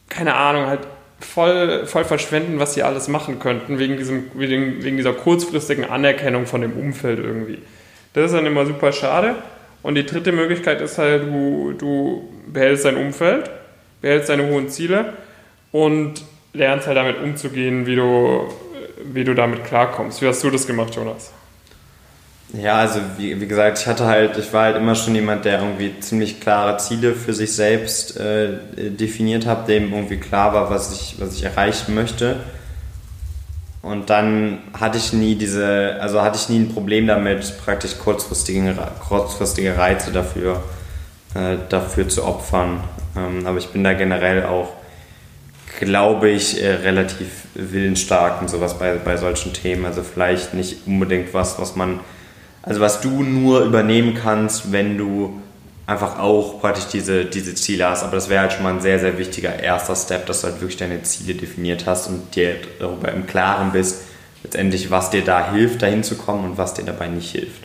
keine 0.09 0.35
Ahnung, 0.35 0.67
halt 0.67 0.81
voll, 1.21 1.87
voll 1.87 2.05
verschwenden, 2.05 2.59
was 2.59 2.75
sie 2.75 2.83
alles 2.83 3.09
machen 3.09 3.39
könnten, 3.39 3.79
wegen, 3.79 3.97
diesem, 3.97 4.31
wegen, 4.35 4.83
wegen 4.83 4.97
dieser 4.97 5.13
kurzfristigen 5.13 5.85
Anerkennung 5.85 6.47
von 6.47 6.61
dem 6.61 6.73
Umfeld 6.73 7.19
irgendwie. 7.19 7.59
Das 8.13 8.27
ist 8.27 8.35
dann 8.35 8.47
immer 8.47 8.67
super 8.67 8.93
schade. 8.93 9.37
Und 9.83 9.97
die 9.97 10.07
dritte 10.07 10.33
Möglichkeit 10.33 10.81
ist 10.81 10.99
halt, 10.99 11.25
du, 11.25 11.75
du 11.77 12.29
behältst 12.47 12.85
dein 12.85 12.97
Umfeld, 12.97 13.51
behältst 14.01 14.29
deine 14.29 14.49
hohen 14.49 14.69
Ziele 14.69 15.13
und 15.73 16.23
lernst 16.53 16.87
halt 16.87 16.97
damit 16.97 17.21
umzugehen, 17.21 17.87
wie 17.87 17.97
du, 17.97 18.49
wie 19.05 19.25
du 19.25 19.35
damit 19.35 19.65
klarkommst. 19.65 20.23
Wie 20.23 20.27
hast 20.27 20.43
du 20.43 20.51
das 20.51 20.67
gemacht, 20.67 20.95
Jonas? 20.95 21.33
Ja, 22.57 22.77
also 22.77 23.01
wie, 23.17 23.41
wie 23.41 23.47
gesagt, 23.49 23.79
ich 23.79 23.87
hatte 23.87 24.05
halt, 24.07 24.37
ich 24.37 24.53
war 24.53 24.65
halt 24.65 24.77
immer 24.77 24.95
schon 24.95 25.15
jemand, 25.15 25.45
der 25.45 25.61
irgendwie 25.61 25.99
ziemlich 25.99 26.41
klare 26.41 26.77
Ziele 26.77 27.15
für 27.15 27.35
sich 27.35 27.53
selbst 27.53 28.17
äh, 28.17 28.59
definiert 28.77 29.45
hat, 29.47 29.67
dem 29.67 29.93
irgendwie 29.93 30.19
klar 30.19 30.55
war, 30.55 30.71
was 30.71 30.93
ich, 30.93 31.17
was 31.19 31.35
ich 31.35 31.43
erreichen 31.43 31.95
möchte. 31.95 32.37
Und 33.83 34.09
dann 34.09 34.59
hatte 34.79 34.99
ich 34.99 35.13
nie 35.13 35.35
diese, 35.35 35.97
also 36.01 36.23
hatte 36.23 36.39
ich 36.39 36.49
nie 36.49 36.61
ein 36.61 36.73
Problem 36.73 37.09
damit, 37.09 37.59
praktisch 37.65 37.99
kurzfristige, 37.99 38.75
kurzfristige 39.07 39.77
Reize 39.77 40.13
dafür, 40.13 40.63
äh, 41.35 41.57
dafür 41.69 42.09
zu 42.09 42.25
opfern. 42.25 42.85
Ähm, 43.17 43.47
aber 43.47 43.59
ich 43.59 43.69
bin 43.71 43.83
da 43.83 43.95
generell 43.95 44.45
auch, 44.45 44.69
glaube 45.81 46.31
ich, 46.31 46.63
äh, 46.63 46.73
relativ 46.73 47.47
willensstark 47.55 48.41
und 48.41 48.49
sowas 48.49 48.79
bei, 48.79 48.95
bei 48.95 49.17
solchen 49.17 49.53
Themen. 49.53 49.85
Also 49.85 50.05
vielleicht 50.05 50.55
nicht 50.55 50.87
unbedingt 50.87 51.35
was, 51.35 51.59
was 51.59 51.75
man 51.75 51.99
also 52.65 52.81
was 52.81 53.01
du 53.01 53.23
nur 53.23 53.61
übernehmen 53.65 54.15
kannst, 54.15 54.73
wenn 54.73 54.97
du 54.97 55.41
einfach 55.87 56.19
auch 56.19 56.61
praktisch 56.61 56.87
diese, 56.87 57.27
diese 57.27 57.55
Ziele 57.55 57.89
hast. 57.89 58.03
Aber 58.03 58.15
das 58.15 58.31
wäre 58.31 58.41
halt 58.41 58.55
schon 58.55 58.63
mal 58.63 58.73
ein 58.73 58.81
sehr, 58.81 58.99
sehr 58.99 59.19
wichtiger 59.19 59.59
erster 59.59 59.95
Step, 59.95 60.25
dass 60.27 60.41
du 60.41 60.47
halt 60.49 60.61
wirklich 60.61 60.79
deine 60.79 61.03
Ziele 61.03 61.35
definiert 61.35 61.85
hast 61.87 62.09
und 62.09 62.35
dir 62.35 62.57
darüber 62.79 63.13
im 63.13 63.27
Klaren 63.27 63.73
bist, 63.73 64.05
letztendlich, 64.43 64.91
was 64.91 65.11
dir 65.11 65.23
da 65.23 65.53
hilft, 65.53 65.83
dahin 65.83 66.03
zu 66.03 66.17
kommen 66.17 66.45
und 66.45 66.59
was 66.59 66.73
dir 66.73 66.85
dabei 66.85 67.09
nicht 67.09 67.31
hilft. 67.33 67.63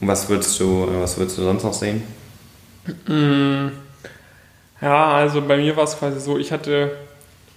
Und 0.00 0.08
was 0.08 0.28
würdest 0.30 0.58
du, 0.60 0.88
was 1.00 1.18
würdest 1.18 1.36
du 1.36 1.42
sonst 1.42 1.62
noch 1.62 1.74
sehen? 1.74 2.02
Mm. 3.06 3.68
Ja, 4.80 5.12
also 5.12 5.42
bei 5.42 5.58
mir 5.58 5.76
war 5.76 5.84
es 5.84 5.98
quasi 5.98 6.20
so, 6.20 6.38
ich 6.38 6.52
hatte, 6.52 6.92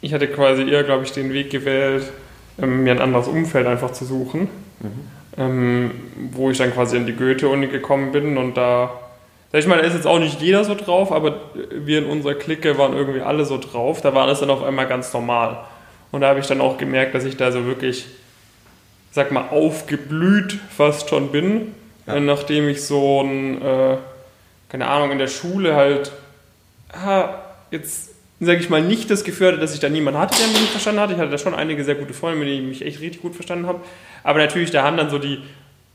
ich 0.01 0.13
hatte 0.13 0.27
quasi 0.27 0.69
eher, 0.69 0.83
glaube 0.83 1.03
ich, 1.03 1.12
den 1.13 1.31
Weg 1.31 1.49
gewählt, 1.49 2.03
ähm, 2.62 2.83
mir 2.83 2.91
ein 2.91 3.01
anderes 3.01 3.27
Umfeld 3.27 3.65
einfach 3.65 3.91
zu 3.91 4.03
suchen. 4.03 4.49
Mhm 4.81 5.16
ähm, 5.38 5.91
wo 6.32 6.50
ich 6.50 6.58
dann 6.58 6.73
quasi 6.73 6.97
in 6.97 7.06
die 7.06 7.15
Goethe-Uni 7.15 7.67
gekommen 7.67 8.12
bin 8.12 8.38
und 8.38 8.56
da, 8.56 8.91
sag 9.52 9.60
ich 9.60 9.67
mal, 9.67 9.78
da 9.78 9.84
ist 9.84 9.93
jetzt 9.93 10.08
auch 10.08 10.19
nicht 10.19 10.41
jeder 10.41 10.63
so 10.63 10.76
drauf, 10.76 11.12
aber 11.12 11.39
wir 11.71 12.00
in 12.00 12.06
unserer 12.06 12.34
Clique 12.34 12.78
waren 12.78 12.93
irgendwie 12.93 13.21
alle 13.21 13.45
so 13.45 13.58
drauf, 13.58 14.02
da 14.02 14.13
war 14.13 14.28
das 14.28 14.39
dann 14.39 14.50
auf 14.50 14.63
einmal 14.63 14.88
ganz 14.88 15.13
normal. 15.13 15.60
Und 16.12 16.21
da 16.21 16.30
habe 16.30 16.39
ich 16.39 16.47
dann 16.47 16.62
auch 16.62 16.78
gemerkt, 16.78 17.13
dass 17.13 17.26
ich 17.26 17.38
da 17.38 17.52
so 17.52 17.65
wirklich, 17.65 18.08
sag 19.12 19.32
mal, 19.32 19.50
aufgeblüht 19.50 20.58
fast 20.76 21.10
schon 21.10 21.32
bin, 21.32 21.76
ja. 22.08 22.19
nachdem 22.19 22.67
ich 22.69 22.84
so 22.84 23.21
ein, 23.21 23.62
äh, 23.62 23.97
keine 24.69 24.88
Ahnung, 24.88 25.12
in 25.12 25.19
der 25.19 25.28
Schule 25.28 25.76
halt, 25.76 26.12
ah, 26.91 27.36
jetzt 27.69 28.16
sage 28.39 28.60
ich 28.60 28.69
mal, 28.69 28.82
nicht 28.82 29.10
das 29.10 29.23
Gefühl 29.23 29.47
hatte, 29.47 29.58
dass 29.58 29.73
ich 29.73 29.80
da 29.80 29.89
niemanden 29.89 30.19
hatte, 30.19 30.38
der 30.38 30.47
mich 30.47 30.62
nicht 30.62 30.71
verstanden 30.71 31.02
hat. 31.02 31.12
Ich 31.12 31.17
hatte 31.17 31.32
da 31.32 31.38
schon 31.38 31.56
einige 31.56 31.84
sehr 31.84 31.95
gute 31.95 32.13
Freunde, 32.13 32.39
mit 32.39 32.47
denen 32.47 32.63
ich 32.63 32.80
mich 32.80 32.86
echt 32.88 33.02
richtig 33.02 33.21
gut 33.21 33.36
verstanden 33.36 33.65
habe. 33.65 33.82
Aber 34.23 34.39
natürlich, 34.39 34.71
da 34.71 34.84
haben 34.84 34.97
dann 34.97 35.10
so 35.10 35.17
die 35.17 35.39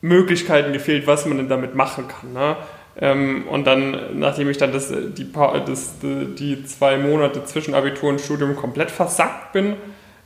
Möglichkeiten 0.01 0.73
gefehlt, 0.73 1.07
was 1.07 1.27
man 1.27 1.39
denn 1.39 1.49
damit 1.49 1.75
machen 1.75 2.09
kann. 2.09 2.33
Ne? 2.33 2.57
Ähm, 3.01 3.45
und 3.49 3.65
dann, 3.67 4.19
nachdem 4.19 4.51
ich 4.51 4.59
dann 4.59 4.73
das, 4.73 4.93
die, 4.93 5.33
das, 5.33 5.95
die 6.03 6.65
zwei 6.65 6.99
Monate 6.99 7.45
zwischen 7.45 7.75
Abitur 7.75 8.11
und 8.11 8.21
Studium 8.21 8.57
komplett 8.57 8.91
versackt 8.91 9.53
bin 9.53 9.77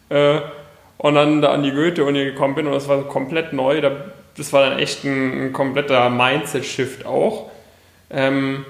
äh, 0.08 0.40
und 0.96 1.14
dann 1.14 1.42
da 1.42 1.52
an 1.52 1.62
die 1.62 1.70
Goethe-Uni 1.70 2.24
gekommen 2.24 2.54
bin 2.54 2.66
und 2.66 2.72
das 2.72 2.88
war 2.88 3.02
komplett 3.04 3.52
neu, 3.52 3.80
das 4.36 4.52
war 4.52 4.68
dann 4.68 4.78
echt 4.78 5.04
ein, 5.04 5.46
ein 5.46 5.52
kompletter 5.52 6.10
Mindset-Shift 6.10 7.06
auch. 7.06 7.50
Ähm, 8.10 8.64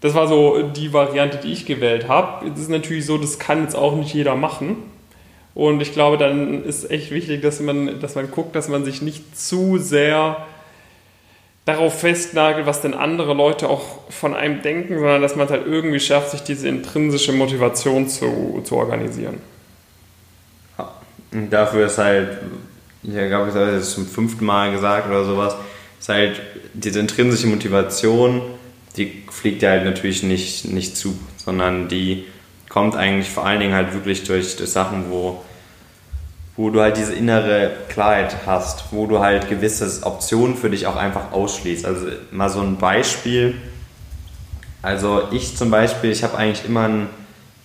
das 0.00 0.14
war 0.14 0.28
so 0.28 0.62
die 0.62 0.92
Variante, 0.92 1.38
die 1.38 1.52
ich 1.52 1.66
gewählt 1.66 2.08
habe. 2.08 2.48
Es 2.48 2.60
ist 2.60 2.70
natürlich 2.70 3.06
so, 3.06 3.18
das 3.18 3.38
kann 3.38 3.62
jetzt 3.62 3.76
auch 3.76 3.94
nicht 3.94 4.14
jeder 4.14 4.34
machen. 4.34 4.76
Und 5.54 5.80
ich 5.80 5.92
glaube, 5.92 6.16
dann 6.16 6.64
ist 6.64 6.90
echt 6.90 7.10
wichtig, 7.10 7.42
dass 7.42 7.60
man, 7.60 8.00
dass 8.00 8.14
man 8.14 8.30
guckt, 8.30 8.54
dass 8.54 8.68
man 8.68 8.84
sich 8.84 9.02
nicht 9.02 9.38
zu 9.38 9.78
sehr 9.78 10.46
darauf 11.64 12.00
festnagelt, 12.00 12.66
was 12.66 12.80
denn 12.80 12.94
andere 12.94 13.34
Leute 13.34 13.68
auch 13.68 13.82
von 14.08 14.34
einem 14.34 14.62
denken, 14.62 14.98
sondern 14.98 15.20
dass 15.20 15.36
man 15.36 15.46
es 15.46 15.52
halt 15.52 15.66
irgendwie 15.66 16.00
schafft, 16.00 16.30
sich 16.30 16.42
diese 16.42 16.68
intrinsische 16.68 17.32
Motivation 17.32 18.08
zu, 18.08 18.62
zu 18.64 18.76
organisieren. 18.76 19.38
Und 21.32 21.50
dafür 21.50 21.86
ist 21.86 21.98
halt, 21.98 22.38
ich 23.02 23.12
glaube, 23.12 23.50
ich 23.50 23.54
habe 23.54 23.72
das 23.72 23.92
zum 23.92 24.06
fünften 24.06 24.44
Mal 24.44 24.72
gesagt 24.72 25.08
oder 25.08 25.24
sowas, 25.24 25.54
ist 25.98 26.08
halt 26.08 26.40
diese 26.74 26.98
intrinsische 27.00 27.46
Motivation, 27.46 28.42
die 28.96 29.24
fliegt 29.30 29.62
ja 29.62 29.70
halt 29.70 29.84
natürlich 29.84 30.22
nicht, 30.22 30.64
nicht 30.66 30.96
zu, 30.96 31.18
sondern 31.36 31.88
die 31.88 32.24
kommt 32.68 32.96
eigentlich 32.96 33.30
vor 33.30 33.46
allen 33.46 33.60
Dingen 33.60 33.74
halt 33.74 33.92
wirklich 33.92 34.24
durch, 34.24 34.56
durch 34.56 34.70
Sachen, 34.70 35.10
wo, 35.10 35.42
wo 36.56 36.70
du 36.70 36.80
halt 36.80 36.96
diese 36.96 37.14
innere 37.14 37.72
Klarheit 37.88 38.36
hast, 38.46 38.84
wo 38.92 39.06
du 39.06 39.18
halt 39.18 39.48
gewisse 39.48 40.06
Optionen 40.06 40.56
für 40.56 40.70
dich 40.70 40.86
auch 40.86 40.96
einfach 40.96 41.32
ausschließt. 41.32 41.84
Also 41.84 42.06
mal 42.30 42.48
so 42.48 42.60
ein 42.60 42.76
Beispiel. 42.76 43.54
Also 44.82 45.22
ich 45.30 45.56
zum 45.56 45.70
Beispiel, 45.70 46.10
ich 46.10 46.22
habe 46.22 46.38
eigentlich 46.38 46.64
immer 46.64 46.84
einen 46.84 47.08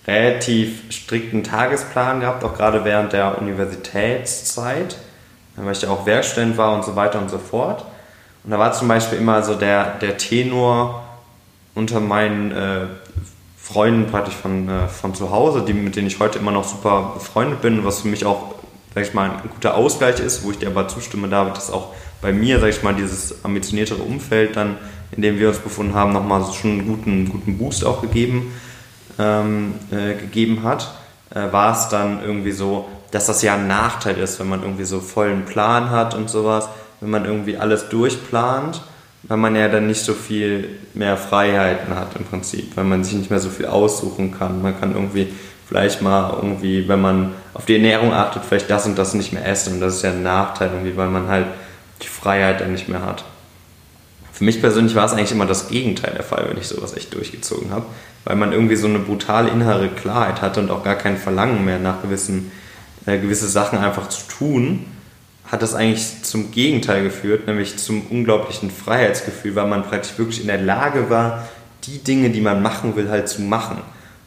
relativ 0.06 0.82
strikten 0.90 1.42
Tagesplan 1.42 2.20
gehabt, 2.20 2.44
auch 2.44 2.54
gerade 2.54 2.84
während 2.84 3.12
der 3.12 3.38
Universitätszeit, 3.38 4.96
weil 5.56 5.72
ich 5.72 5.82
ja 5.82 5.88
auch 5.88 6.06
Werkstudent 6.06 6.56
war 6.56 6.74
und 6.74 6.84
so 6.84 6.96
weiter 6.96 7.18
und 7.18 7.30
so 7.30 7.38
fort. 7.38 7.84
Und 8.44 8.50
da 8.50 8.58
war 8.58 8.72
zum 8.72 8.88
Beispiel 8.88 9.18
immer 9.18 9.42
so 9.42 9.54
der, 9.54 9.98
der 9.98 10.16
Tenor, 10.18 11.05
unter 11.76 12.00
meinen 12.00 12.50
äh, 12.50 12.86
Freunden 13.56 14.10
praktisch 14.10 14.34
von, 14.34 14.68
äh, 14.68 14.88
von 14.88 15.14
zu 15.14 15.30
Hause, 15.30 15.62
die, 15.64 15.74
mit 15.74 15.94
denen 15.94 16.08
ich 16.08 16.18
heute 16.18 16.38
immer 16.38 16.50
noch 16.50 16.64
super 16.64 17.12
befreundet 17.14 17.60
bin, 17.60 17.84
was 17.84 18.00
für 18.00 18.08
mich 18.08 18.24
auch, 18.24 18.56
sag 18.94 19.04
ich 19.04 19.14
mal, 19.14 19.30
ein 19.30 19.50
guter 19.54 19.76
Ausgleich 19.76 20.18
ist, 20.18 20.42
wo 20.42 20.50
ich 20.50 20.58
dir 20.58 20.68
aber 20.68 20.88
zustimme, 20.88 21.28
David, 21.28 21.56
dass 21.56 21.70
auch 21.70 21.94
bei 22.22 22.32
mir, 22.32 22.58
sag 22.60 22.70
ich 22.70 22.82
mal, 22.82 22.94
dieses 22.94 23.44
ambitioniertere 23.44 24.02
Umfeld 24.02 24.56
dann, 24.56 24.76
in 25.12 25.22
dem 25.22 25.38
wir 25.38 25.48
uns 25.48 25.58
befunden 25.58 25.94
haben, 25.94 26.12
nochmal 26.12 26.44
schon 26.52 26.72
einen 26.72 26.86
guten, 26.86 27.28
guten 27.28 27.58
Boost 27.58 27.84
auch 27.84 28.00
gegeben, 28.00 28.54
ähm, 29.18 29.74
äh, 29.90 30.14
gegeben 30.14 30.62
hat, 30.62 30.94
äh, 31.34 31.52
war 31.52 31.72
es 31.72 31.88
dann 31.88 32.22
irgendwie 32.22 32.52
so, 32.52 32.88
dass 33.10 33.26
das 33.26 33.42
ja 33.42 33.54
ein 33.54 33.68
Nachteil 33.68 34.16
ist, 34.16 34.40
wenn 34.40 34.48
man 34.48 34.62
irgendwie 34.62 34.84
so 34.84 35.00
vollen 35.00 35.44
Plan 35.44 35.90
hat 35.90 36.14
und 36.14 36.30
sowas, 36.30 36.68
wenn 37.00 37.10
man 37.10 37.26
irgendwie 37.26 37.58
alles 37.58 37.90
durchplant 37.90 38.80
weil 39.28 39.36
man 39.36 39.56
ja 39.56 39.68
dann 39.68 39.86
nicht 39.86 40.02
so 40.02 40.14
viel 40.14 40.68
mehr 40.94 41.16
Freiheiten 41.16 41.94
hat 41.94 42.16
im 42.16 42.24
Prinzip, 42.24 42.76
weil 42.76 42.84
man 42.84 43.04
sich 43.04 43.14
nicht 43.14 43.30
mehr 43.30 43.40
so 43.40 43.50
viel 43.50 43.66
aussuchen 43.66 44.36
kann. 44.36 44.62
Man 44.62 44.78
kann 44.78 44.92
irgendwie 44.94 45.28
vielleicht 45.68 46.00
mal 46.00 46.32
irgendwie, 46.34 46.88
wenn 46.88 47.00
man 47.00 47.32
auf 47.52 47.66
die 47.66 47.74
Ernährung 47.74 48.12
achtet, 48.12 48.44
vielleicht 48.44 48.70
das 48.70 48.86
und 48.86 48.96
das 48.96 49.14
nicht 49.14 49.32
mehr 49.32 49.46
essen 49.46 49.74
und 49.74 49.80
das 49.80 49.96
ist 49.96 50.02
ja 50.02 50.10
ein 50.10 50.22
Nachteil 50.22 50.70
irgendwie, 50.72 50.96
weil 50.96 51.08
man 51.08 51.28
halt 51.28 51.46
die 52.02 52.08
Freiheit 52.08 52.60
dann 52.60 52.72
nicht 52.72 52.88
mehr 52.88 53.04
hat. 53.04 53.24
Für 54.32 54.44
mich 54.44 54.60
persönlich 54.60 54.94
war 54.94 55.06
es 55.06 55.12
eigentlich 55.12 55.32
immer 55.32 55.46
das 55.46 55.68
Gegenteil 55.68 56.12
der 56.14 56.22
Fall, 56.22 56.46
wenn 56.48 56.58
ich 56.58 56.68
sowas 56.68 56.94
echt 56.96 57.14
durchgezogen 57.14 57.70
habe, 57.70 57.86
weil 58.24 58.36
man 58.36 58.52
irgendwie 58.52 58.76
so 58.76 58.86
eine 58.86 58.98
brutale 58.98 59.48
innere 59.48 59.88
Klarheit 59.88 60.42
hatte 60.42 60.60
und 60.60 60.70
auch 60.70 60.84
gar 60.84 60.96
kein 60.96 61.16
Verlangen 61.16 61.64
mehr 61.64 61.78
nach 61.78 62.02
gewissen, 62.02 62.52
äh, 63.06 63.18
gewisse 63.18 63.48
Sachen 63.48 63.78
einfach 63.78 64.08
zu 64.08 64.28
tun, 64.28 64.84
hat 65.46 65.62
das 65.62 65.74
eigentlich 65.74 66.22
zum 66.22 66.50
Gegenteil 66.50 67.04
geführt, 67.04 67.46
nämlich 67.46 67.76
zum 67.76 68.02
unglaublichen 68.08 68.70
Freiheitsgefühl, 68.70 69.54
weil 69.54 69.66
man 69.66 69.84
praktisch 69.84 70.18
wirklich 70.18 70.40
in 70.40 70.48
der 70.48 70.60
Lage 70.60 71.08
war, 71.08 71.46
die 71.84 71.98
Dinge, 71.98 72.30
die 72.30 72.40
man 72.40 72.62
machen 72.62 72.96
will, 72.96 73.08
halt 73.08 73.28
zu 73.28 73.42
machen. 73.42 73.78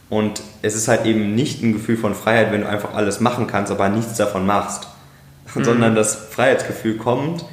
Und 0.08 0.42
es 0.62 0.74
ist 0.74 0.88
halt 0.88 1.04
eben 1.04 1.34
nicht 1.34 1.62
ein 1.62 1.72
Gefühl 1.72 1.96
von 1.96 2.14
Freiheit, 2.14 2.52
wenn 2.52 2.62
du 2.62 2.68
einfach 2.68 2.94
alles 2.94 3.20
machen 3.20 3.46
kannst, 3.46 3.70
aber 3.70 3.88
nichts 3.88 4.16
davon 4.16 4.46
machst, 4.46 4.88
mhm. 5.54 5.64
sondern 5.64 5.94
das 5.94 6.14
Freiheitsgefühl 6.14 6.96
kommt, 6.96 7.44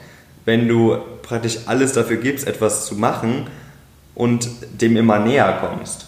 wenn 0.46 0.68
du 0.68 0.98
praktisch 1.22 1.60
alles 1.66 1.92
dafür 1.92 2.18
gibst, 2.18 2.48
etwas 2.48 2.86
zu 2.86 2.96
machen 2.96 3.48
und 4.16 4.48
dem 4.82 4.96
immer 4.96 5.20
näher 5.20 5.58
kommst. 5.60 6.06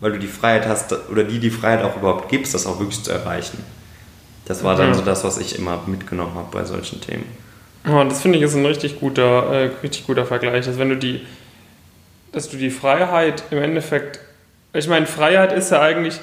Weil 0.00 0.12
du 0.12 0.18
die 0.18 0.26
Freiheit 0.26 0.66
hast, 0.66 0.92
oder 1.10 1.24
die 1.24 1.38
die 1.38 1.50
Freiheit 1.50 1.84
auch 1.84 1.96
überhaupt 1.96 2.30
gibst, 2.30 2.54
das 2.54 2.66
auch 2.66 2.80
wirklich 2.80 3.02
zu 3.02 3.12
erreichen. 3.12 3.58
Das 4.52 4.62
war 4.62 4.76
dann 4.76 4.90
mhm. 4.90 4.94
so 4.94 5.00
das, 5.00 5.24
was 5.24 5.38
ich 5.38 5.58
immer 5.58 5.82
mitgenommen 5.86 6.34
habe 6.34 6.48
bei 6.52 6.64
solchen 6.64 7.00
Themen. 7.00 7.24
Oh, 7.88 8.04
das 8.04 8.20
finde 8.20 8.36
ich 8.36 8.44
ist 8.44 8.54
ein 8.54 8.66
richtig 8.66 9.00
guter, 9.00 9.50
äh, 9.50 9.70
richtig 9.82 10.06
guter 10.06 10.26
Vergleich, 10.26 10.66
dass 10.66 10.78
wenn 10.78 10.90
du 10.90 10.96
die, 10.98 11.22
dass 12.32 12.50
du 12.50 12.58
die 12.58 12.68
Freiheit 12.68 13.44
im 13.50 13.62
Endeffekt, 13.62 14.20
ich 14.74 14.88
meine, 14.88 15.06
Freiheit 15.06 15.54
ist 15.54 15.70
ja 15.70 15.80
eigentlich, 15.80 16.20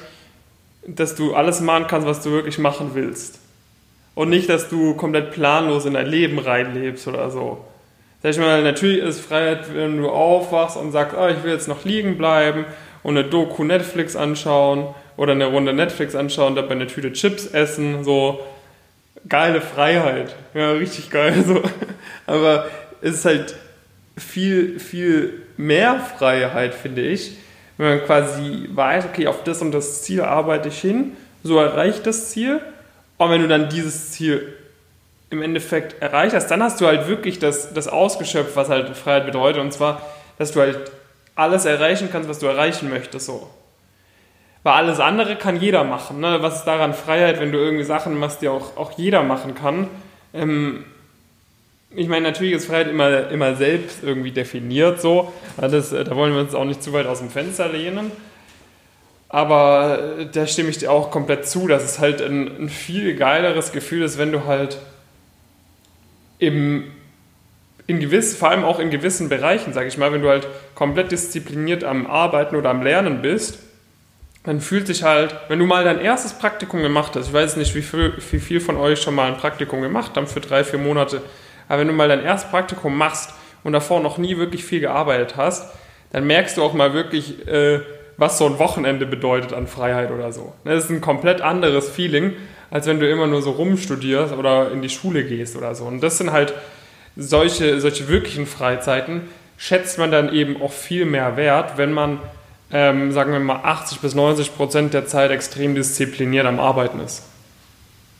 dass 0.86 1.15
du 1.15 1.34
alles 1.34 1.60
machen 1.60 1.88
kannst, 1.88 2.08
was 2.08 2.22
du 2.22 2.30
wirklich 2.30 2.60
machen 2.60 2.92
willst. 2.94 3.39
Und 4.13 4.30
nicht, 4.30 4.48
dass 4.48 4.70
du 4.70 4.94
komplett 4.94 5.32
planlos 5.32 5.86
in 5.86 5.96
dein 5.96 6.06
Leben 6.06 6.38
reinlebst 6.38 7.08
oder 7.08 7.32
so. 7.32 7.65
Sag 8.22 8.30
ich 8.30 8.38
mal, 8.38 8.62
natürlich 8.62 9.00
ist 9.00 9.22
Freiheit, 9.22 9.74
wenn 9.74 9.98
du 9.98 10.10
aufwachst 10.10 10.78
und 10.78 10.92
sagst, 10.92 11.18
oh, 11.20 11.28
ich 11.28 11.42
will 11.44 11.52
jetzt 11.52 11.68
noch 11.68 11.84
liegen 11.84 12.15
bleiben 12.20 12.65
und 13.02 13.18
eine 13.18 13.28
Doku 13.28 13.63
Netflix 13.63 14.15
anschauen 14.15 14.94
oder 15.19 15.34
eine 15.34 15.47
Runde 15.47 15.73
Netflix 15.73 16.15
anschauen, 16.15 16.55
dabei 16.55 16.71
eine 16.71 16.88
Tüte 16.88 17.12
Chips 17.12 17.45
essen, 17.45 18.05
so 18.05 18.39
geile 19.27 19.60
Freiheit. 19.60 20.34
Ja, 20.53 20.71
richtig 20.71 21.10
geil. 21.10 21.34
So. 21.45 21.62
Aber 22.25 22.67
es 23.01 23.15
ist 23.15 23.25
halt 23.25 23.55
viel, 24.15 24.79
viel 24.79 25.41
mehr 25.58 25.99
Freiheit, 25.99 26.73
finde 26.73 27.01
ich, 27.01 27.36
wenn 27.77 27.97
man 27.97 28.05
quasi 28.05 28.69
weiß, 28.71 29.08
okay, 29.08 29.27
auf 29.27 29.43
das 29.43 29.62
und 29.62 29.73
das 29.73 30.03
Ziel 30.03 30.21
arbeite 30.21 30.69
ich 30.69 30.79
hin, 30.79 31.17
so 31.43 31.60
erreicht 31.60 32.08
das 32.08 32.29
Ziel. 32.29 32.62
Und 33.17 33.29
wenn 33.29 33.41
du 33.41 33.49
dann 33.49 33.67
dieses 33.67 34.12
Ziel 34.12 34.55
im 35.32 35.41
Endeffekt 35.41 36.01
erreicht 36.01 36.34
hast, 36.34 36.47
dann 36.47 36.63
hast 36.63 36.79
du 36.79 36.88
halt 36.88 37.10
wirklich 37.10 37.39
das, 37.39 37.73
das 37.73 37.89
ausgeschöpft, 37.89 38.55
was 38.55 38.69
halt 38.69 38.95
Freiheit 38.95 39.25
bedeutet. 39.25 39.62
Und 39.62 39.73
zwar, 39.73 40.01
dass 40.38 40.53
du 40.53 40.62
halt 40.62 40.79
alles 41.36 41.65
erreichen 41.65 42.08
kannst, 42.10 42.29
was 42.29 42.39
du 42.39 42.45
erreichen 42.45 42.89
möchtest. 42.89 43.25
So. 43.25 43.49
Weil 44.63 44.74
alles 44.74 45.00
andere 45.00 45.36
kann 45.36 45.60
jeder 45.60 45.84
machen. 45.84 46.19
Ne? 46.19 46.38
Was 46.41 46.60
ist 46.60 46.65
daran 46.65 46.93
Freiheit, 46.93 47.39
wenn 47.39 47.52
du 47.52 47.58
irgendwie 47.58 47.86
Sachen 47.86 48.17
machst, 48.19 48.41
die 48.41 48.50
auch, 48.50 48.76
auch 48.76 48.91
jeder 48.98 49.24
machen 49.24 49.56
kann? 49.56 49.88
Ähm, 50.34 50.84
ich 51.95 52.08
meine, 52.08 52.28
natürlich 52.28 52.54
ist 52.54 52.67
Freiheit 52.67 52.88
immer, 52.88 53.30
immer 53.30 53.56
selbst 53.56 54.04
irgendwie 54.04 54.32
definiert 54.32 55.02
so. 55.02 55.34
Das, 55.58 55.89
da 55.89 56.15
wollen 56.15 56.34
wir 56.34 56.41
uns 56.41 56.54
auch 56.54 56.65
nicht 56.65 56.84
zu 56.84 56.93
weit 56.93 57.08
aus 57.08 57.19
dem 57.19 57.30
Fenster 57.30 57.69
lehnen. 57.69 58.12
Aber 59.30 60.17
äh, 60.19 60.26
da 60.26 60.45
stimme 60.45 60.69
ich 60.69 60.78
dir 60.78 60.91
auch 60.91 61.10
komplett 61.10 61.48
zu, 61.48 61.67
dass 61.67 61.84
es 61.84 62.00
halt 62.00 62.22
ein, 62.22 62.63
ein 62.63 62.69
viel 62.69 63.15
geileres 63.15 63.72
Gefühl 63.72 64.04
ist, 64.04 64.17
wenn 64.17 64.32
du 64.32 64.45
halt 64.45 64.80
im, 66.39 66.91
in 67.88 68.00
gewiss, 68.00 68.36
vor 68.36 68.50
allem 68.50 68.63
auch 68.63 68.80
in 68.80 68.89
gewissen 68.89 69.30
Bereichen, 69.30 69.74
sage 69.74 69.88
ich 69.88 69.98
mal, 69.98 70.12
wenn 70.12 70.22
du 70.22 70.30
halt 70.30 70.48
komplett 70.76 71.12
diszipliniert 71.12 71.84
am 71.84 72.08
Arbeiten 72.08 72.56
oder 72.56 72.69
am 72.72 72.82
Lernen 72.82 73.22
bist, 73.22 73.60
dann 74.43 74.62
fühlt 74.62 74.88
sich 74.88 75.04
halt, 75.04 75.36
wenn 75.47 75.60
du 75.60 75.65
mal 75.65 75.84
dein 75.84 75.99
erstes 75.99 76.34
Praktikum 76.34 76.82
gemacht 76.82 77.15
hast, 77.15 77.28
ich 77.28 77.34
weiß 77.34 77.58
nicht, 77.58 77.75
wie 77.75 77.82
viel, 77.82 78.13
wie 78.32 78.39
viel 78.39 78.62
von 78.62 78.78
euch 78.78 79.02
schon 79.02 79.15
mal 79.15 79.28
ein 79.28 79.38
Praktikum 79.38 79.82
gemacht 79.82 80.15
haben 80.15 80.28
für 80.28 80.39
drei, 80.39 80.63
vier 80.63 80.80
Monate, 80.80 81.21
aber 81.67 81.82
wenn 81.82 81.88
du 81.88 81.93
mal 81.93 82.08
dein 82.08 82.23
erstes 82.23 82.49
Praktikum 82.49 82.97
machst 82.97 83.34
und 83.63 83.73
davor 83.73 83.99
noch 83.99 84.17
nie 84.17 84.38
wirklich 84.38 84.63
viel 84.63 84.80
gearbeitet 84.80 85.36
hast, 85.36 85.73
dann 86.12 86.25
merkst 86.25 86.58
du 86.58 86.63
auch 86.63 86.73
mal 86.73 86.93
wirklich, 86.93 87.47
äh, 87.47 87.82
was 88.17 88.38
so 88.38 88.45
ein 88.45 88.60
Wochenende 88.60 89.06
bedeutet 89.06 89.54
an 89.54 89.67
Freiheit 89.67 90.12
oder 90.12 90.32
so. 90.32 90.54
Das 90.65 90.86
ist 90.86 90.89
ein 90.89 91.02
komplett 91.02 91.41
anderes 91.41 91.89
Feeling, 91.89 92.34
als 92.71 92.86
wenn 92.88 92.99
du 92.99 93.10
immer 93.10 93.28
nur 93.28 93.41
so 93.41 93.52
rumstudierst 93.52 94.34
oder 94.34 94.71
in 94.71 94.82
die 94.82 94.89
Schule 94.89 95.23
gehst 95.23 95.56
oder 95.56 95.75
so. 95.75 95.86
Und 95.86 96.02
das 96.02 96.17
sind 96.17 96.32
halt 96.32 96.54
solche, 97.15 97.80
solche 97.80 98.08
wirklichen 98.08 98.45
Freizeiten, 98.45 99.21
schätzt 99.58 99.97
man 99.97 100.12
dann 100.12 100.34
eben 100.34 100.62
auch 100.62 100.71
viel 100.71 101.06
mehr 101.06 101.38
wert, 101.38 101.78
wenn 101.78 101.91
man, 101.91 102.19
ähm, 102.71 103.12
sagen 103.12 103.32
wir 103.32 103.39
mal, 103.39 103.62
80 103.63 103.99
bis 103.99 104.15
90 104.15 104.55
Prozent 104.55 104.93
der 104.93 105.08
Zeit 105.08 105.32
extrem 105.32 105.75
diszipliniert 105.75 106.45
am 106.45 106.60
Arbeiten 106.60 106.99
ist. 106.99 107.23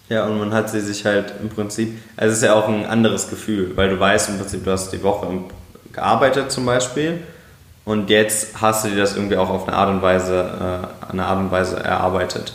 Ja, 0.09 0.25
und 0.25 0.39
man 0.39 0.53
hat 0.53 0.69
sie 0.69 0.81
sich 0.81 1.05
halt 1.05 1.33
im 1.39 1.49
Prinzip, 1.49 1.99
also 2.17 2.31
es 2.31 2.38
ist 2.39 2.43
ja 2.43 2.55
auch 2.55 2.67
ein 2.67 2.85
anderes 2.85 3.29
Gefühl, 3.29 3.73
weil 3.75 3.89
du 3.89 3.99
weißt 3.99 4.29
im 4.29 4.39
Prinzip, 4.39 4.65
du 4.65 4.71
hast 4.71 4.91
die 4.91 5.03
Woche 5.03 5.27
gearbeitet 5.93 6.51
zum 6.51 6.65
Beispiel 6.65 7.19
und 7.85 8.09
jetzt 8.09 8.59
hast 8.59 8.85
du 8.85 8.89
dir 8.89 8.97
das 8.97 9.15
irgendwie 9.15 9.38
auch 9.38 9.49
auf 9.49 9.67
eine 9.67 9.77
Art 9.77 9.89
und 9.89 10.01
Weise, 10.01 10.88
äh, 11.07 11.12
eine 11.12 11.25
Art 11.25 11.39
und 11.39 11.51
Weise 11.51 11.77
erarbeitet. 11.77 12.53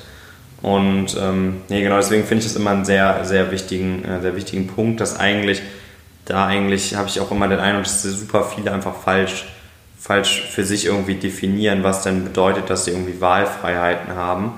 Und 0.63 1.17
ähm, 1.21 1.61
nee, 1.69 1.83
genau 1.83 1.97
deswegen 1.97 2.25
finde 2.25 2.45
ich 2.45 2.53
das 2.53 2.57
immer 2.57 2.71
einen 2.71 2.85
sehr, 2.85 3.25
sehr 3.25 3.51
wichtigen, 3.51 4.05
äh, 4.05 4.21
sehr 4.21 4.35
wichtigen 4.35 4.67
Punkt, 4.67 5.01
dass 5.01 5.21
eigentlich, 5.21 5.63
da 6.25 6.47
eigentlich 6.47 6.97
habe 6.97 7.09
ich 7.09 7.21
auch 7.21 7.31
immer 7.31 7.47
den 7.49 7.61
Eindruck, 7.61 7.85
dass 7.85 8.03
super 8.03 8.45
viele 8.45 8.73
einfach 8.73 8.95
falsch, 8.97 9.45
falsch 10.05 10.43
für 10.51 10.65
sich 10.65 10.85
irgendwie 10.85 11.15
definieren, 11.15 11.83
was 11.83 12.03
denn 12.03 12.25
bedeutet, 12.25 12.69
dass 12.69 12.85
sie 12.85 12.91
irgendwie 12.91 13.23
Wahlfreiheiten 13.23 14.15
haben. 14.15 14.53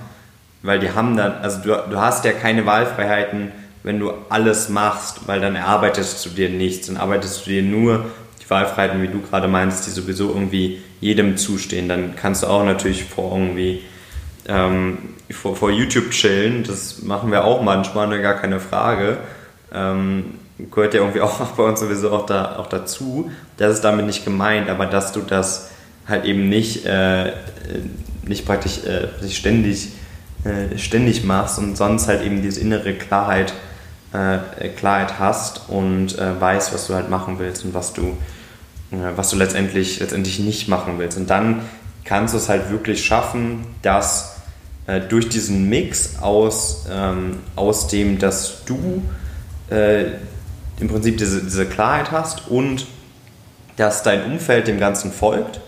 Weil 0.63 0.81
die 0.81 0.91
haben 0.91 1.17
dann, 1.17 1.35
also 1.35 1.61
du, 1.61 1.69
du 1.89 2.01
hast 2.01 2.25
ja 2.25 2.33
keine 2.33 2.67
Wahlfreiheiten, 2.67 3.53
wenn 3.85 4.01
du 4.01 4.11
alles 4.29 4.69
machst, 4.69 5.29
weil 5.29 5.41
dann 5.41 5.55
erarbeitest 5.55 6.27
du 6.27 6.31
dir 6.31 6.49
nichts, 6.49 6.89
dann 6.89 6.97
arbeitest 6.97 7.47
du 7.47 7.51
dir 7.51 7.63
nur 7.63 8.07
die 8.43 8.51
Wahlfreiheiten, 8.51 9.01
wie 9.01 9.07
du 9.07 9.21
gerade 9.21 9.47
meinst, 9.47 9.87
die 9.87 9.93
sowieso 9.93 10.31
irgendwie 10.31 10.83
jedem 11.01 11.37
zustehen. 11.37 11.89
Dann 11.89 12.17
kannst 12.17 12.43
du 12.43 12.49
auch 12.49 12.65
natürlich 12.65 13.05
vor 13.05 13.39
irgendwie 13.39 13.83
ähm, 14.49 14.99
vor, 15.31 15.55
vor 15.55 15.71
YouTube 15.71 16.11
chillen, 16.11 16.65
das 16.65 17.03
machen 17.03 17.31
wir 17.31 17.45
auch 17.45 17.63
manchmal, 17.63 18.09
ne, 18.09 18.21
gar 18.21 18.35
keine 18.35 18.59
Frage. 18.59 19.19
Ähm, 19.73 20.35
gehört 20.59 20.95
ja 20.95 21.01
irgendwie 21.01 21.21
auch 21.23 21.38
bei 21.38 21.62
uns 21.64 21.81
sowieso 21.81 22.11
auch, 22.11 22.27
da, 22.27 22.57
auch 22.57 22.66
dazu. 22.66 23.31
Das 23.57 23.75
ist 23.75 23.83
damit 23.83 24.07
nicht 24.07 24.25
gemeint, 24.25 24.69
aber 24.69 24.87
dass 24.87 25.12
du 25.12 25.21
das 25.21 25.71
halt 26.07 26.25
eben 26.25 26.49
nicht, 26.49 26.87
äh, 26.87 27.33
nicht 28.23 28.47
praktisch 28.47 28.85
äh, 28.85 29.09
ständig, 29.29 29.88
äh, 30.45 30.79
ständig 30.79 31.25
machst 31.25 31.59
und 31.59 31.77
sonst 31.77 32.09
halt 32.09 32.25
eben 32.25 32.42
diese 32.42 32.61
innere 32.61 32.95
Klarheit, 32.95 33.53
äh, 34.12 34.69
Klarheit 34.69 35.19
hast 35.19 35.69
und 35.69 36.19
äh, 36.19 36.40
weißt, 36.40 36.73
was 36.73 36.87
du 36.87 36.95
halt 36.95 37.11
machen 37.11 37.38
willst 37.38 37.64
und 37.64 37.75
was 37.75 37.92
du, 37.92 38.16
äh, 38.92 39.16
was 39.16 39.31
du 39.31 39.37
letztendlich, 39.37 40.01
letztendlich 40.01 40.38
nicht 40.38 40.69
machen 40.69 40.95
willst. 40.99 41.19
Und 41.19 41.29
dann 41.29 41.62
kannst 42.05 42.35
du 42.35 42.38
es 42.38 42.49
halt 42.49 42.71
wirklich 42.71 43.05
schaffen, 43.05 43.66
dass 43.83 44.37
äh, 44.87 45.01
durch 45.01 45.29
diesen 45.29 45.69
Mix 45.69 46.21
aus, 46.21 46.87
ähm, 46.88 47.40
aus 47.57 47.88
dem, 47.88 48.21
dass 48.21 48.64
du 48.64 49.03
äh, 49.71 50.05
im 50.81 50.89
Prinzip 50.89 51.19
diese, 51.19 51.43
diese 51.43 51.67
Klarheit 51.67 52.11
hast 52.11 52.49
und 52.49 52.87
dass 53.77 54.03
dein 54.03 54.25
Umfeld 54.25 54.67
dem 54.69 54.79
Ganzen 54.79 55.12
folgt. 55.12 55.61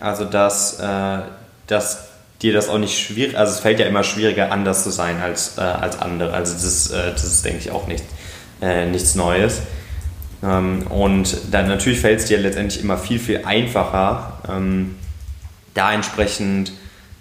Also 0.00 0.24
dass, 0.24 0.80
äh, 0.80 1.18
dass 1.66 2.08
dir 2.42 2.52
das 2.52 2.68
auch 2.68 2.78
nicht 2.78 2.98
schwierig, 2.98 3.36
also 3.38 3.52
es 3.52 3.60
fällt 3.60 3.78
ja 3.80 3.86
immer 3.86 4.04
schwieriger, 4.04 4.52
anders 4.52 4.82
zu 4.82 4.90
sein 4.90 5.20
als, 5.22 5.56
äh, 5.56 5.62
als 5.62 6.00
andere. 6.00 6.32
Also 6.32 6.52
das 6.52 6.64
ist, 6.64 6.90
äh, 6.90 7.12
das 7.12 7.24
ist 7.24 7.44
denke 7.44 7.58
ich, 7.60 7.70
auch 7.70 7.86
nicht, 7.86 8.04
äh, 8.60 8.86
nichts 8.86 9.14
Neues. 9.14 9.62
Ähm, 10.42 10.86
und 10.88 11.36
dann 11.50 11.68
natürlich 11.68 12.00
fällt 12.00 12.20
es 12.20 12.26
dir 12.26 12.38
letztendlich 12.38 12.82
immer 12.82 12.98
viel, 12.98 13.18
viel 13.18 13.44
einfacher, 13.44 14.40
ähm, 14.48 14.96
da 15.72 15.92
entsprechend 15.92 16.72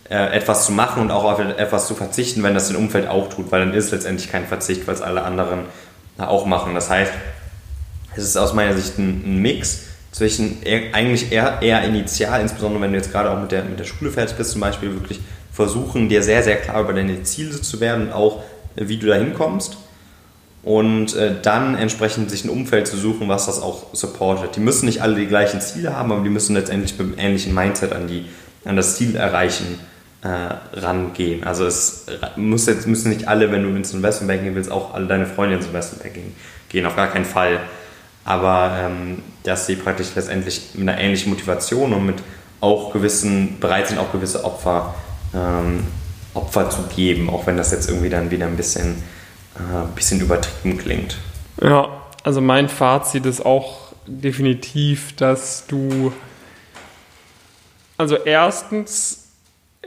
äh, 0.10 0.36
etwas 0.36 0.66
zu 0.66 0.72
machen 0.74 1.02
und 1.02 1.12
auch 1.12 1.24
auf 1.24 1.40
etwas 1.40 1.88
zu 1.88 1.96
verzichten, 1.96 2.44
wenn 2.44 2.54
das 2.54 2.68
dein 2.68 2.78
Umfeld 2.78 3.08
auch 3.08 3.30
tut, 3.30 3.52
weil 3.52 3.62
dann 3.62 3.74
ist 3.74 3.86
es 3.86 3.92
letztendlich 3.92 4.30
kein 4.30 4.46
Verzicht, 4.46 4.86
weil 4.88 4.96
es 4.96 5.02
alle 5.02 5.24
anderen 5.24 5.62
auch 6.18 6.46
machen. 6.46 6.74
Das 6.74 6.90
heißt, 6.90 7.12
es 8.16 8.24
ist 8.24 8.38
aus 8.38 8.54
meiner 8.54 8.76
Sicht 8.76 8.98
ein, 8.98 9.24
ein 9.26 9.42
Mix 9.42 9.84
zwischen 10.12 10.60
eigentlich 10.94 11.32
eher, 11.32 11.62
eher 11.62 11.84
initial, 11.84 12.42
insbesondere 12.42 12.84
wenn 12.84 12.92
du 12.92 12.98
jetzt 12.98 13.12
gerade 13.12 13.32
auch 13.32 13.40
mit 13.40 13.52
der, 13.52 13.64
mit 13.64 13.80
der 13.80 13.86
Schule 13.86 14.12
fertig 14.12 14.38
bist, 14.38 14.52
zum 14.52 14.62
Beispiel 14.62 14.94
wirklich 14.94 15.20
versuchen, 15.52 16.10
dir 16.10 16.22
sehr, 16.22 16.44
sehr 16.44 16.58
klar 16.58 16.82
über 16.82 16.94
deine 16.94 17.24
Ziele 17.24 17.60
zu 17.60 17.80
werden 17.80 18.08
und 18.08 18.14
auch, 18.14 18.44
äh, 18.76 18.88
wie 18.88 18.98
du 18.98 19.08
da 19.08 19.16
hinkommst. 19.16 19.78
Und 20.64 21.16
äh, 21.16 21.34
dann 21.42 21.76
entsprechend 21.76 22.32
sich 22.32 22.46
ein 22.46 22.50
Umfeld 22.50 22.88
zu 22.88 22.96
suchen, 22.96 23.28
was 23.28 23.48
das 23.48 23.62
auch 23.62 23.88
supportet. 23.94 24.56
Die 24.56 24.62
müssen 24.62 24.86
nicht 24.86 25.02
alle 25.02 25.16
die 25.16 25.26
gleichen 25.26 25.60
Ziele 25.60 25.94
haben, 25.94 26.12
aber 26.12 26.24
die 26.24 26.30
müssen 26.30 26.56
letztendlich 26.56 26.98
mit 26.98 27.08
einem 27.08 27.20
ähnlichen 27.20 27.54
Mindset 27.54 27.92
an, 27.92 28.08
die, 28.08 28.28
an 28.64 28.78
das 28.78 28.96
Ziel 28.96 29.16
erreichen 29.16 29.80
äh, 30.24 30.80
rangehen. 30.80 31.44
Also 31.44 31.66
es 31.66 32.06
muss 32.36 32.66
jetzt, 32.66 32.88
müssen 32.88 33.10
nicht 33.10 33.28
alle, 33.28 33.52
wenn 33.52 33.64
du 33.64 33.76
ins 33.76 33.94
Investmentbanking 33.94 34.56
willst, 34.56 34.72
auch 34.72 34.94
alle 34.94 35.06
deine 35.08 35.26
Freunde 35.26 35.56
ins 35.56 35.68
Investmentbanking 35.68 36.34
gehen, 36.70 36.86
auf 36.86 36.96
gar 36.96 37.08
keinen 37.08 37.26
Fall. 37.26 37.60
Aber 38.26 38.78
ähm, 38.80 39.22
dass 39.44 39.68
sie 39.68 39.76
praktisch 39.76 40.08
letztendlich 40.16 40.70
mit 40.76 40.88
einer 40.88 40.98
ähnlichen 40.98 41.30
Motivation 41.30 41.94
und 41.94 42.06
mit 42.06 42.16
auch 42.62 42.94
gewissen, 42.94 43.60
bereit 43.60 43.88
sind, 43.90 44.00
auch 44.00 44.14
gewisse 44.14 44.46
Opfer, 44.46 44.96
ähm, 45.34 45.84
Opfer 46.34 46.70
zu 46.70 46.84
geben, 46.96 47.30
auch 47.30 47.46
wenn 47.46 47.58
das 47.58 47.72
jetzt 47.72 47.90
irgendwie 47.90 48.10
dann 48.10 48.32
wieder 48.32 48.46
ein 48.46 48.56
bisschen, 48.56 49.04
äh, 49.56 49.86
bisschen 49.94 50.22
übertrieben 50.22 50.78
klingt. 50.78 51.18
Ja, 51.62 51.90
also 52.24 52.40
mein 52.40 52.70
Fazit 52.70 53.26
ist 53.26 53.46
auch 53.46 53.92
definitiv, 54.08 55.14
dass 55.18 55.68
du 55.68 56.14
also 57.98 58.16
erstens 58.16 59.23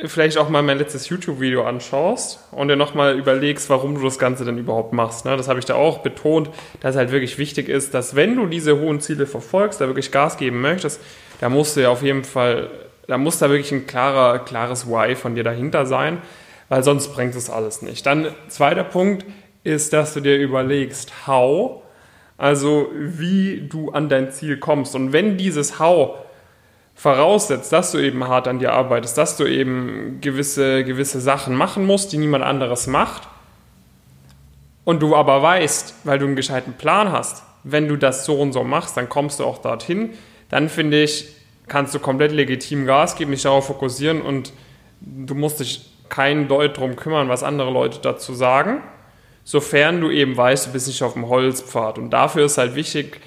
vielleicht 0.04 0.36
auch 0.36 0.48
mal 0.48 0.62
mein 0.62 0.78
letztes 0.78 1.08
YouTube-Video 1.08 1.64
anschaust 1.64 2.40
und 2.50 2.68
dir 2.68 2.76
nochmal 2.76 3.18
überlegst, 3.18 3.70
warum 3.70 3.94
du 3.94 4.02
das 4.02 4.18
Ganze 4.18 4.44
denn 4.44 4.58
überhaupt 4.58 4.92
machst. 4.92 5.24
Ne? 5.24 5.36
Das 5.36 5.48
habe 5.48 5.58
ich 5.58 5.64
da 5.64 5.74
auch 5.74 5.98
betont, 5.98 6.50
dass 6.80 6.94
es 6.94 6.98
halt 6.98 7.12
wirklich 7.12 7.38
wichtig 7.38 7.68
ist, 7.68 7.94
dass 7.94 8.14
wenn 8.14 8.36
du 8.36 8.46
diese 8.46 8.78
hohen 8.78 9.00
Ziele 9.00 9.26
verfolgst, 9.26 9.80
da 9.80 9.86
wirklich 9.86 10.12
Gas 10.12 10.36
geben 10.36 10.60
möchtest, 10.60 11.00
da 11.40 11.48
musst 11.48 11.76
du 11.76 11.80
ja 11.80 11.88
auf 11.88 12.02
jeden 12.02 12.24
Fall, 12.24 12.70
da 13.06 13.16
muss 13.16 13.38
da 13.38 13.48
wirklich 13.48 13.72
ein 13.72 13.86
klarer, 13.86 14.40
klares 14.40 14.86
Why 14.86 15.16
von 15.16 15.34
dir 15.34 15.44
dahinter 15.44 15.86
sein, 15.86 16.18
weil 16.68 16.82
sonst 16.82 17.14
bringt 17.14 17.34
es 17.34 17.48
alles 17.48 17.80
nicht. 17.80 18.04
Dann 18.04 18.34
zweiter 18.48 18.84
Punkt 18.84 19.24
ist, 19.64 19.94
dass 19.94 20.12
du 20.12 20.20
dir 20.20 20.36
überlegst, 20.36 21.26
how, 21.26 21.82
also 22.36 22.90
wie 22.94 23.66
du 23.66 23.90
an 23.92 24.10
dein 24.10 24.30
Ziel 24.30 24.58
kommst. 24.58 24.94
Und 24.94 25.14
wenn 25.14 25.38
dieses 25.38 25.78
How 25.78 26.25
voraussetzt, 26.96 27.72
dass 27.72 27.92
du 27.92 27.98
eben 27.98 28.26
hart 28.26 28.48
an 28.48 28.58
dir 28.58 28.72
arbeitest, 28.72 29.16
dass 29.16 29.36
du 29.36 29.44
eben 29.44 30.18
gewisse, 30.20 30.82
gewisse 30.82 31.20
Sachen 31.20 31.54
machen 31.54 31.84
musst, 31.86 32.12
die 32.12 32.18
niemand 32.18 32.42
anderes 32.42 32.88
macht, 32.88 33.28
und 34.86 35.02
du 35.02 35.16
aber 35.16 35.42
weißt, 35.42 35.94
weil 36.04 36.20
du 36.20 36.26
einen 36.26 36.36
gescheiten 36.36 36.74
Plan 36.74 37.10
hast, 37.10 37.42
wenn 37.64 37.88
du 37.88 37.96
das 37.96 38.24
so 38.24 38.40
und 38.40 38.52
so 38.52 38.62
machst, 38.62 38.96
dann 38.96 39.08
kommst 39.08 39.40
du 39.40 39.44
auch 39.44 39.58
dorthin, 39.58 40.10
dann 40.48 40.68
finde 40.68 41.02
ich, 41.02 41.26
kannst 41.66 41.92
du 41.92 41.98
komplett 41.98 42.30
legitim 42.30 42.86
Gas 42.86 43.16
geben, 43.16 43.32
dich 43.32 43.42
darauf 43.42 43.66
fokussieren 43.66 44.22
und 44.22 44.52
du 45.00 45.34
musst 45.34 45.58
dich 45.58 45.90
keinen 46.08 46.46
Deut 46.46 46.76
drum 46.78 46.94
kümmern, 46.94 47.28
was 47.28 47.42
andere 47.42 47.72
Leute 47.72 47.98
dazu 48.00 48.32
sagen, 48.32 48.80
sofern 49.42 50.00
du 50.00 50.08
eben 50.08 50.36
weißt, 50.36 50.68
du 50.68 50.72
bist 50.72 50.86
nicht 50.86 51.02
auf 51.02 51.14
dem 51.14 51.28
Holzpfad. 51.28 51.98
Und 51.98 52.10
dafür 52.10 52.46
ist 52.46 52.56
halt 52.56 52.76
wichtig, 52.76 53.20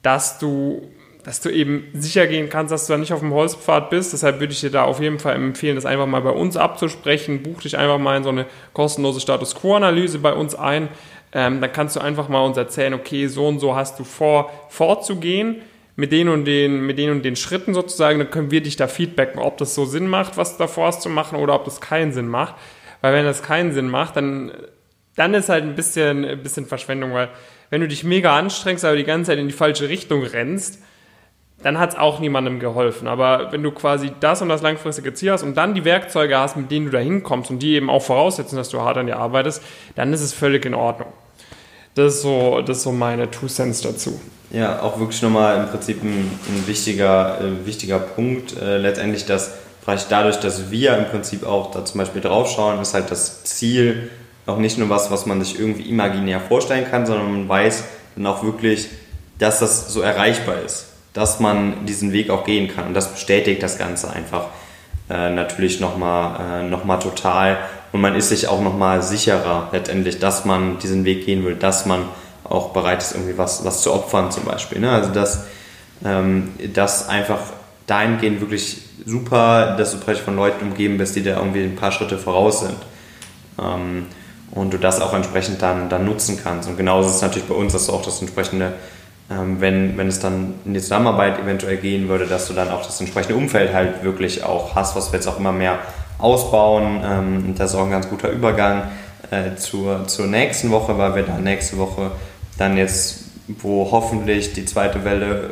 dass 0.00 0.38
du 0.38 0.88
dass 1.24 1.40
du 1.40 1.48
eben 1.48 1.88
sicher 1.94 2.26
gehen 2.26 2.50
kannst, 2.50 2.70
dass 2.70 2.86
du 2.86 2.92
da 2.92 2.98
nicht 2.98 3.12
auf 3.12 3.20
dem 3.20 3.32
Holzpfad 3.32 3.88
bist. 3.88 4.12
Deshalb 4.12 4.40
würde 4.40 4.52
ich 4.52 4.60
dir 4.60 4.70
da 4.70 4.84
auf 4.84 5.00
jeden 5.00 5.18
Fall 5.18 5.34
empfehlen, 5.34 5.74
das 5.74 5.86
einfach 5.86 6.06
mal 6.06 6.20
bei 6.20 6.30
uns 6.30 6.56
abzusprechen. 6.56 7.42
Buch 7.42 7.62
dich 7.62 7.78
einfach 7.78 7.98
mal 7.98 8.18
in 8.18 8.24
so 8.24 8.28
eine 8.28 8.46
kostenlose 8.74 9.20
Status 9.20 9.54
Quo-Analyse 9.54 10.18
bei 10.18 10.34
uns 10.34 10.54
ein. 10.54 10.88
Ähm, 11.32 11.62
dann 11.62 11.72
kannst 11.72 11.96
du 11.96 12.00
einfach 12.00 12.28
mal 12.28 12.44
uns 12.44 12.58
erzählen, 12.58 12.92
okay, 12.92 13.26
so 13.26 13.48
und 13.48 13.58
so 13.58 13.74
hast 13.74 13.98
du 13.98 14.04
vor, 14.04 14.50
vorzugehen 14.68 15.62
mit 15.96 16.12
den 16.12 16.28
und 16.28 16.44
den, 16.44 16.84
mit 16.84 16.98
den 16.98 17.10
und 17.10 17.24
den 17.24 17.36
Schritten 17.36 17.72
sozusagen. 17.72 18.18
Dann 18.18 18.30
können 18.30 18.50
wir 18.50 18.62
dich 18.62 18.76
da 18.76 18.86
feedbacken, 18.86 19.40
ob 19.40 19.56
das 19.56 19.74
so 19.74 19.86
Sinn 19.86 20.06
macht, 20.06 20.36
was 20.36 20.52
du 20.52 20.64
davor 20.64 20.88
hast 20.88 21.00
zu 21.00 21.08
machen 21.08 21.38
oder 21.38 21.54
ob 21.54 21.64
das 21.64 21.80
keinen 21.80 22.12
Sinn 22.12 22.28
macht. 22.28 22.54
Weil 23.00 23.14
wenn 23.14 23.24
das 23.24 23.42
keinen 23.42 23.72
Sinn 23.72 23.88
macht, 23.88 24.16
dann, 24.16 24.52
dann 25.16 25.32
ist 25.32 25.48
halt 25.48 25.64
ein 25.64 25.74
bisschen, 25.74 26.24
ein 26.26 26.42
bisschen 26.42 26.66
Verschwendung, 26.66 27.14
weil 27.14 27.30
wenn 27.70 27.80
du 27.80 27.88
dich 27.88 28.04
mega 28.04 28.38
anstrengst, 28.38 28.84
aber 28.84 28.96
die 28.96 29.04
ganze 29.04 29.30
Zeit 29.30 29.38
in 29.38 29.48
die 29.48 29.54
falsche 29.54 29.88
Richtung 29.88 30.22
rennst, 30.22 30.80
dann 31.64 31.78
hat 31.78 31.90
es 31.90 31.98
auch 31.98 32.20
niemandem 32.20 32.60
geholfen. 32.60 33.08
Aber 33.08 33.50
wenn 33.50 33.62
du 33.62 33.70
quasi 33.70 34.12
das 34.20 34.42
und 34.42 34.50
das 34.50 34.60
langfristige 34.60 35.14
Ziel 35.14 35.32
hast 35.32 35.42
und 35.42 35.56
dann 35.56 35.74
die 35.74 35.86
Werkzeuge 35.86 36.36
hast, 36.38 36.56
mit 36.56 36.70
denen 36.70 36.86
du 36.86 36.92
da 36.92 36.98
hinkommst 36.98 37.50
und 37.50 37.58
die 37.60 37.74
eben 37.74 37.88
auch 37.88 38.02
voraussetzen, 38.02 38.56
dass 38.56 38.68
du 38.68 38.82
hart 38.82 38.98
an 38.98 39.06
dir 39.06 39.16
arbeitest, 39.16 39.62
dann 39.96 40.12
ist 40.12 40.20
es 40.20 40.34
völlig 40.34 40.66
in 40.66 40.74
Ordnung. 40.74 41.08
Das 41.94 42.16
ist 42.16 42.22
so, 42.22 42.60
das 42.60 42.78
ist 42.78 42.82
so 42.82 42.92
meine 42.92 43.30
Two 43.30 43.46
Cents 43.46 43.80
dazu. 43.80 44.20
Ja, 44.50 44.82
auch 44.82 44.98
wirklich 44.98 45.22
nochmal 45.22 45.58
im 45.58 45.68
Prinzip 45.70 46.02
ein, 46.02 46.38
ein 46.48 46.66
wichtiger, 46.66 47.40
äh, 47.40 47.66
wichtiger 47.66 47.98
Punkt. 47.98 48.60
Äh, 48.60 48.76
letztendlich, 48.76 49.24
dass 49.24 49.54
vielleicht 49.82 50.12
dadurch, 50.12 50.36
dass 50.36 50.70
wir 50.70 50.98
im 50.98 51.06
Prinzip 51.06 51.46
auch 51.46 51.70
da 51.70 51.82
zum 51.86 51.98
Beispiel 51.98 52.20
draufschauen, 52.20 52.78
ist 52.78 52.92
halt 52.92 53.10
das 53.10 53.42
Ziel 53.44 54.10
auch 54.44 54.58
nicht 54.58 54.76
nur 54.76 54.90
was, 54.90 55.10
was 55.10 55.24
man 55.24 55.42
sich 55.42 55.58
irgendwie 55.58 55.88
imaginär 55.88 56.40
vorstellen 56.40 56.84
kann, 56.90 57.06
sondern 57.06 57.32
man 57.32 57.48
weiß 57.48 57.84
dann 58.16 58.26
auch 58.26 58.44
wirklich, 58.44 58.88
dass 59.38 59.60
das 59.60 59.90
so 59.90 60.02
erreichbar 60.02 60.56
ist 60.60 60.93
dass 61.14 61.40
man 61.40 61.86
diesen 61.86 62.12
Weg 62.12 62.28
auch 62.28 62.44
gehen 62.44 62.68
kann. 62.68 62.88
Und 62.88 62.94
das 62.94 63.12
bestätigt 63.12 63.62
das 63.62 63.78
Ganze 63.78 64.10
einfach 64.10 64.48
äh, 65.08 65.30
natürlich 65.30 65.80
nochmal 65.80 66.62
äh, 66.62 66.68
noch 66.68 66.84
total. 66.98 67.56
Und 67.92 68.00
man 68.00 68.14
ist 68.14 68.28
sich 68.28 68.48
auch 68.48 68.60
nochmal 68.60 69.02
sicherer 69.02 69.68
letztendlich, 69.72 70.18
dass 70.18 70.44
man 70.44 70.78
diesen 70.80 71.04
Weg 71.04 71.24
gehen 71.24 71.44
will, 71.44 71.54
dass 71.54 71.86
man 71.86 72.02
auch 72.42 72.70
bereit 72.70 73.00
ist, 73.02 73.12
irgendwie 73.12 73.38
was, 73.38 73.64
was 73.64 73.80
zu 73.80 73.94
opfern 73.94 74.30
zum 74.30 74.44
Beispiel. 74.44 74.80
Ne? 74.80 74.90
Also 74.90 75.10
dass 75.10 75.44
ähm, 76.04 76.52
das 76.74 77.08
einfach 77.08 77.40
dahingehend 77.86 78.40
wirklich 78.40 78.82
super, 79.06 79.76
dass 79.78 79.92
du 79.92 79.98
praktisch 79.98 80.24
von 80.24 80.36
Leuten 80.36 80.66
umgeben 80.66 80.98
bist, 80.98 81.14
die 81.14 81.22
da 81.22 81.38
irgendwie 81.38 81.62
ein 81.62 81.76
paar 81.76 81.92
Schritte 81.92 82.18
voraus 82.18 82.60
sind. 82.60 82.76
Ähm, 83.60 84.06
und 84.50 84.72
du 84.72 84.78
das 84.78 85.00
auch 85.00 85.14
entsprechend 85.14 85.62
dann, 85.62 85.88
dann 85.88 86.04
nutzen 86.04 86.38
kannst. 86.42 86.68
Und 86.68 86.76
genauso 86.76 87.08
ist 87.08 87.16
es 87.16 87.22
natürlich 87.22 87.48
bei 87.48 87.54
uns, 87.54 87.72
dass 87.72 87.86
du 87.86 87.92
auch 87.92 88.02
das 88.02 88.20
entsprechende 88.20 88.72
wenn, 89.28 89.96
wenn 89.96 90.08
es 90.08 90.20
dann 90.20 90.54
in 90.64 90.74
die 90.74 90.80
Zusammenarbeit 90.80 91.38
eventuell 91.38 91.78
gehen 91.78 92.08
würde, 92.08 92.26
dass 92.26 92.46
du 92.46 92.52
dann 92.52 92.70
auch 92.70 92.84
das 92.84 93.00
entsprechende 93.00 93.36
Umfeld 93.36 93.72
halt 93.72 94.04
wirklich 94.04 94.44
auch 94.44 94.74
hast, 94.74 94.96
was 94.96 95.12
wir 95.12 95.18
jetzt 95.18 95.26
auch 95.26 95.38
immer 95.38 95.52
mehr 95.52 95.78
ausbauen. 96.18 97.02
Ähm, 97.04 97.54
das 97.56 97.70
ist 97.70 97.76
auch 97.76 97.84
ein 97.84 97.90
ganz 97.90 98.08
guter 98.08 98.28
Übergang 98.30 98.90
äh, 99.30 99.56
zur, 99.56 100.06
zur 100.06 100.26
nächsten 100.26 100.70
Woche, 100.70 100.98
weil 100.98 101.14
wir 101.16 101.22
dann 101.22 101.42
nächste 101.42 101.78
Woche 101.78 102.10
dann 102.58 102.76
jetzt, 102.76 103.24
wo 103.48 103.88
hoffentlich 103.90 104.52
die 104.52 104.66
zweite 104.66 105.04
Welle 105.04 105.50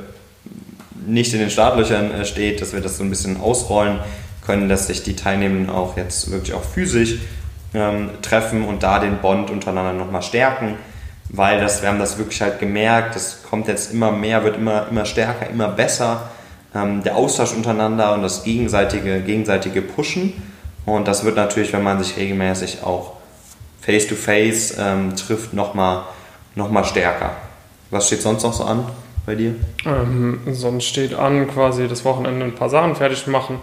nicht 1.07 1.33
in 1.33 1.41
den 1.41 1.51
Startlöchern 1.51 2.11
äh, 2.13 2.25
steht, 2.27 2.61
dass 2.61 2.75
wir 2.75 2.81
das 2.81 2.99
so 2.99 3.05
ein 3.05 3.11
bisschen 3.11 3.41
ausrollen 3.41 4.01
können, 4.45 4.69
dass 4.69 4.89
sich 4.89 5.03
die 5.03 5.17
Teilnehmenden 5.17 5.71
auch 5.71 5.97
jetzt 5.97 6.31
wirklich 6.31 6.53
auch 6.53 6.65
physisch 6.65 7.17
ähm, 7.73 8.11
treffen 8.21 8.65
und 8.65 8.83
da 8.83 8.99
den 8.99 9.19
Bond 9.19 9.51
untereinander 9.51 9.95
nochmal 9.95 10.23
stärken 10.23 10.77
weil 11.33 11.61
das, 11.61 11.83
wir 11.83 11.89
haben 11.89 11.99
das 11.99 12.19
wirklich 12.19 12.41
halt 12.43 12.61
gemerkt, 12.61 13.17
das 13.17 13.43
kommt 13.43 13.67
jetzt 13.67 13.93
immer 13.93 14.13
mehr, 14.13 14.45
wird 14.45 14.57
immer, 14.57 14.87
immer 14.89 15.07
stärker, 15.07 15.49
immer 15.49 15.69
besser. 15.69 16.31
Ähm, 16.75 17.03
der 17.03 17.17
Austausch 17.17 17.53
untereinander 17.55 18.15
und 18.15 18.23
das 18.23 18.45
gegenseitige, 18.45 19.21
gegenseitige 19.21 19.83
Pushen. 19.83 20.35
Und 20.85 21.09
das 21.09 21.25
wird 21.25 21.37
natürlich, 21.37 21.73
wenn 21.73 21.83
man 21.83 22.03
sich 22.03 22.17
regelmäßig 22.17 22.83
auch 22.85 23.15
face-to-face 23.81 24.79
-face, 24.79 24.81
ähm, 24.81 25.17
trifft, 25.17 25.55
nochmal 25.55 26.03
noch 26.55 26.71
mal 26.71 26.85
stärker. 26.85 27.31
Was 27.91 28.07
steht 28.07 28.23
sonst 28.23 28.43
noch 28.43 28.53
so 28.53 28.65
an 28.65 28.85
bei 29.25 29.35
dir? 29.35 29.55
Ähm, 29.87 30.41
sonst 30.51 30.85
steht 30.85 31.15
an, 31.15 31.49
quasi 31.49 31.89
das 31.89 32.05
Wochenende 32.05 32.45
ein 32.45 32.55
paar 32.55 32.69
Sachen 32.69 32.95
fertig 32.95 33.27
machen 33.27 33.59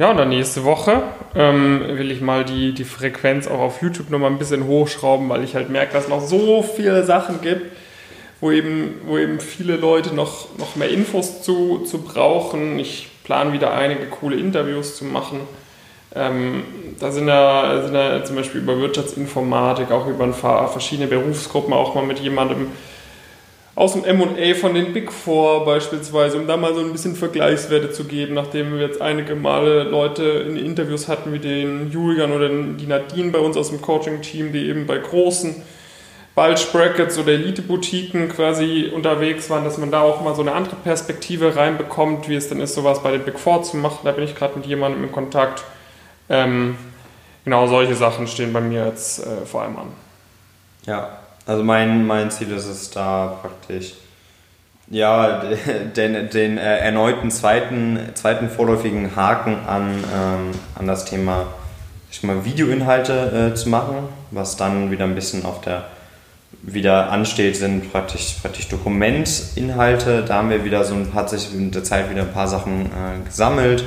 ja, 0.00 0.10
und 0.10 0.16
dann 0.16 0.30
nächste 0.30 0.64
Woche 0.64 1.02
ähm, 1.34 1.84
will 1.86 2.10
ich 2.10 2.22
mal 2.22 2.42
die, 2.42 2.72
die 2.72 2.84
Frequenz 2.84 3.46
auch 3.46 3.60
auf 3.60 3.82
YouTube 3.82 4.08
nochmal 4.08 4.30
ein 4.30 4.38
bisschen 4.38 4.66
hochschrauben, 4.66 5.28
weil 5.28 5.44
ich 5.44 5.54
halt 5.54 5.68
merke, 5.68 5.92
dass 5.92 6.04
es 6.04 6.08
noch 6.08 6.22
so 6.22 6.62
viele 6.62 7.04
Sachen 7.04 7.42
gibt, 7.42 7.70
wo 8.40 8.50
eben, 8.50 8.94
wo 9.04 9.18
eben 9.18 9.40
viele 9.40 9.76
Leute 9.76 10.14
noch, 10.14 10.56
noch 10.56 10.74
mehr 10.74 10.88
Infos 10.88 11.42
zu, 11.42 11.80
zu 11.80 12.00
brauchen. 12.00 12.78
Ich 12.78 13.10
plane 13.24 13.52
wieder 13.52 13.74
einige 13.74 14.06
coole 14.06 14.36
Interviews 14.36 14.96
zu 14.96 15.04
machen. 15.04 15.40
Ähm, 16.14 16.64
da 16.98 17.10
sind 17.10 17.28
ja, 17.28 17.82
sind 17.82 17.94
ja 17.94 18.24
zum 18.24 18.36
Beispiel 18.36 18.62
über 18.62 18.78
Wirtschaftsinformatik, 18.78 19.90
auch 19.90 20.06
über 20.06 20.24
ein 20.24 20.32
paar 20.32 20.66
verschiedene 20.68 21.08
Berufsgruppen, 21.08 21.74
auch 21.74 21.94
mal 21.94 22.06
mit 22.06 22.20
jemandem 22.20 22.68
aus 23.80 23.94
dem 23.94 24.02
MA 24.02 24.54
von 24.60 24.74
den 24.74 24.92
Big 24.92 25.10
Four 25.10 25.64
beispielsweise, 25.64 26.36
um 26.36 26.46
da 26.46 26.58
mal 26.58 26.74
so 26.74 26.80
ein 26.80 26.92
bisschen 26.92 27.16
Vergleichswerte 27.16 27.90
zu 27.90 28.04
geben, 28.04 28.34
nachdem 28.34 28.74
wir 28.74 28.86
jetzt 28.86 29.00
einige 29.00 29.34
Male 29.34 29.84
Leute 29.84 30.22
in 30.22 30.58
Interviews 30.58 31.08
hatten, 31.08 31.32
wie 31.32 31.38
den 31.38 31.90
Julian 31.90 32.30
oder 32.30 32.50
die 32.50 32.86
Nadine 32.86 33.30
bei 33.30 33.38
uns 33.38 33.56
aus 33.56 33.70
dem 33.70 33.80
Coaching-Team, 33.80 34.52
die 34.52 34.68
eben 34.68 34.86
bei 34.86 34.98
großen 34.98 35.62
Bulge 36.34 36.60
Brackets 36.72 37.16
oder 37.16 37.32
Elite-Boutiquen 37.32 38.28
quasi 38.28 38.92
unterwegs 38.94 39.48
waren, 39.48 39.64
dass 39.64 39.78
man 39.78 39.90
da 39.90 40.02
auch 40.02 40.20
mal 40.20 40.34
so 40.34 40.42
eine 40.42 40.52
andere 40.52 40.76
Perspektive 40.76 41.56
reinbekommt, 41.56 42.28
wie 42.28 42.34
es 42.34 42.50
dann 42.50 42.60
ist, 42.60 42.74
sowas 42.74 43.02
bei 43.02 43.12
den 43.12 43.24
Big 43.24 43.38
Four 43.38 43.62
zu 43.62 43.78
machen. 43.78 44.00
Da 44.04 44.12
bin 44.12 44.24
ich 44.24 44.36
gerade 44.36 44.58
mit 44.58 44.66
jemandem 44.66 45.04
in 45.04 45.10
Kontakt. 45.10 45.64
Ähm, 46.28 46.76
genau 47.46 47.66
solche 47.66 47.94
Sachen 47.94 48.26
stehen 48.26 48.52
bei 48.52 48.60
mir 48.60 48.84
jetzt 48.84 49.26
äh, 49.26 49.46
vor 49.46 49.62
allem 49.62 49.78
an. 49.78 49.92
Ja, 50.84 51.18
also 51.46 51.62
mein, 51.64 52.06
mein 52.06 52.30
Ziel 52.30 52.50
ist 52.52 52.66
es 52.66 52.90
da 52.90 53.38
praktisch, 53.40 53.94
ja, 54.88 55.42
den, 55.96 56.30
den 56.30 56.58
äh, 56.58 56.78
erneuten 56.78 57.30
zweiten, 57.30 57.98
zweiten 58.14 58.48
vorläufigen 58.48 59.14
Haken 59.16 59.56
an, 59.66 60.04
ähm, 60.14 60.50
an 60.74 60.86
das 60.86 61.04
Thema 61.04 61.46
ich 62.10 62.22
mal, 62.22 62.44
Videoinhalte 62.44 63.52
äh, 63.52 63.54
zu 63.54 63.68
machen, 63.68 64.08
was 64.30 64.56
dann 64.56 64.90
wieder 64.90 65.04
ein 65.04 65.14
bisschen 65.14 65.44
auf 65.44 65.60
der 65.60 65.84
wieder 66.62 67.10
ansteht, 67.10 67.56
sind 67.56 67.90
praktisch, 67.90 68.36
praktisch 68.42 68.68
Dokumentinhalte. 68.68 70.24
Da 70.26 70.34
haben 70.34 70.50
wir 70.50 70.64
wieder 70.64 70.84
so 70.84 70.94
ein 70.94 71.10
paar, 71.10 71.26
in 71.54 71.70
der 71.70 71.84
Zeit 71.84 72.10
wieder 72.10 72.22
ein 72.22 72.32
paar 72.32 72.48
Sachen 72.48 72.86
äh, 72.86 73.24
gesammelt 73.24 73.84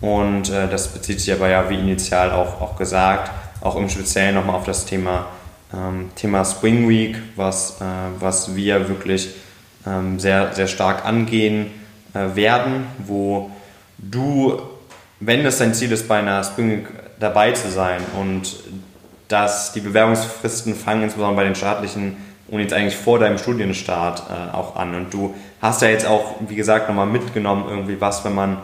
und 0.00 0.50
äh, 0.50 0.68
das 0.68 0.88
bezieht 0.88 1.20
sich 1.20 1.32
aber 1.32 1.48
ja, 1.48 1.70
wie 1.70 1.78
initial 1.78 2.32
auch, 2.32 2.60
auch 2.60 2.76
gesagt, 2.76 3.30
auch 3.62 3.76
im 3.76 3.88
Speziellen 3.88 4.34
nochmal 4.34 4.56
auf 4.56 4.64
das 4.64 4.84
Thema 4.84 5.26
Thema 6.16 6.44
Spring 6.44 6.88
Week, 6.88 7.16
was, 7.36 7.80
äh, 7.80 7.84
was 8.18 8.54
wir 8.54 8.88
wirklich 8.88 9.30
ähm, 9.86 10.18
sehr, 10.18 10.54
sehr 10.54 10.66
stark 10.66 11.04
angehen 11.04 11.70
äh, 12.14 12.36
werden, 12.36 12.86
wo 12.98 13.50
du, 13.98 14.60
wenn 15.20 15.44
es 15.46 15.58
dein 15.58 15.74
Ziel 15.74 15.92
ist, 15.92 16.08
bei 16.08 16.18
einer 16.18 16.44
Spring 16.44 16.86
dabei 17.18 17.52
zu 17.52 17.70
sein 17.70 18.00
und 18.20 18.56
dass 19.28 19.72
die 19.72 19.80
Bewerbungsfristen 19.80 20.74
fangen 20.74 21.04
insbesondere 21.04 21.36
bei 21.36 21.44
den 21.44 21.54
staatlichen 21.54 22.16
Unis 22.48 22.72
eigentlich 22.72 22.96
vor 22.96 23.18
deinem 23.18 23.38
Studienstart 23.38 24.24
äh, 24.28 24.54
auch 24.54 24.76
an. 24.76 24.94
Und 24.94 25.14
du 25.14 25.34
hast 25.62 25.80
ja 25.80 25.88
jetzt 25.88 26.06
auch, 26.06 26.34
wie 26.46 26.56
gesagt, 26.56 26.88
nochmal 26.88 27.06
mitgenommen 27.06 27.64
irgendwie 27.68 27.98
was, 27.98 28.24
wenn 28.24 28.34
man 28.34 28.58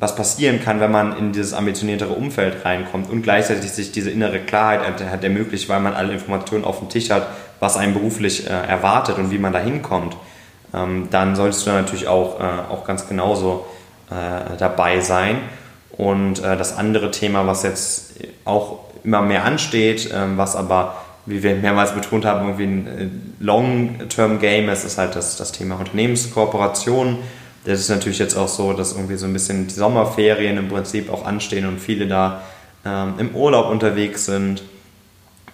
was 0.00 0.16
passieren 0.16 0.60
kann, 0.64 0.80
wenn 0.80 0.90
man 0.90 1.16
in 1.16 1.32
dieses 1.32 1.52
ambitioniertere 1.52 2.14
Umfeld 2.14 2.64
reinkommt 2.64 3.10
und 3.10 3.22
gleichzeitig 3.22 3.70
sich 3.70 3.92
diese 3.92 4.10
innere 4.10 4.40
Klarheit 4.40 4.80
hat 5.04 5.22
ermöglicht, 5.22 5.68
weil 5.68 5.80
man 5.80 5.92
alle 5.92 6.14
Informationen 6.14 6.64
auf 6.64 6.78
dem 6.78 6.88
Tisch 6.88 7.10
hat, 7.10 7.26
was 7.60 7.76
einen 7.76 7.92
beruflich 7.92 8.46
äh, 8.46 8.50
erwartet 8.50 9.18
und 9.18 9.30
wie 9.30 9.38
man 9.38 9.52
da 9.52 9.58
hinkommt, 9.58 10.16
ähm, 10.74 11.08
dann 11.10 11.36
solltest 11.36 11.66
du 11.66 11.70
natürlich 11.70 12.08
auch, 12.08 12.40
äh, 12.40 12.44
auch 12.70 12.86
ganz 12.86 13.06
genauso 13.06 13.66
äh, 14.10 14.56
dabei 14.56 15.00
sein. 15.00 15.36
Und 15.92 16.42
äh, 16.42 16.56
das 16.56 16.78
andere 16.78 17.10
Thema, 17.10 17.46
was 17.46 17.62
jetzt 17.62 18.14
auch 18.46 18.80
immer 19.04 19.20
mehr 19.20 19.44
ansteht, 19.44 20.10
ähm, 20.14 20.38
was 20.38 20.56
aber, 20.56 20.96
wie 21.26 21.42
wir 21.42 21.56
mehrmals 21.56 21.92
betont 21.92 22.24
haben, 22.24 22.46
irgendwie 22.46 22.64
ein 22.64 22.86
äh, 22.86 23.44
Long-Term-Game 23.44 24.70
ist, 24.70 24.84
ist 24.84 24.96
halt 24.96 25.14
das, 25.14 25.36
das 25.36 25.52
Thema 25.52 25.78
Unternehmenskooperation 25.78 27.18
das 27.64 27.80
ist 27.80 27.90
natürlich 27.90 28.18
jetzt 28.18 28.36
auch 28.36 28.48
so, 28.48 28.72
dass 28.72 28.92
irgendwie 28.92 29.16
so 29.16 29.26
ein 29.26 29.32
bisschen 29.32 29.66
die 29.66 29.74
Sommerferien 29.74 30.56
im 30.56 30.68
Prinzip 30.68 31.12
auch 31.12 31.24
anstehen 31.24 31.66
und 31.66 31.78
viele 31.78 32.06
da 32.06 32.42
ähm, 32.84 33.14
im 33.18 33.34
Urlaub 33.34 33.70
unterwegs 33.70 34.24
sind. 34.24 34.62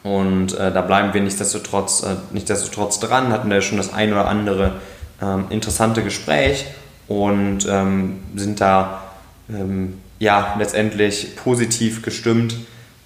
Und 0.03 0.57
äh, 0.57 0.73
da 0.73 0.83
bleiben 0.83 1.12
wir 1.14 1.21
nichtsdestotrotz, 1.21 2.05
äh, 2.05 2.14
nichtsdestotrotz 2.33 3.01
dran, 3.01 3.33
hatten 3.33 3.51
da 3.51 3.61
schon 3.61 3.79
das 3.79 3.92
ein 3.92 4.12
oder 4.12 4.29
andere 4.29 4.75
ähm, 5.21 5.47
interessante 5.51 6.05
Gespräch 6.05 6.66
und 7.09 7.66
ähm, 7.69 8.21
sind 8.37 8.61
da 8.61 9.03
ähm, 9.49 10.01
ja 10.21 10.55
letztendlich 10.59 11.35
positiv 11.35 12.03
gestimmt, 12.03 12.57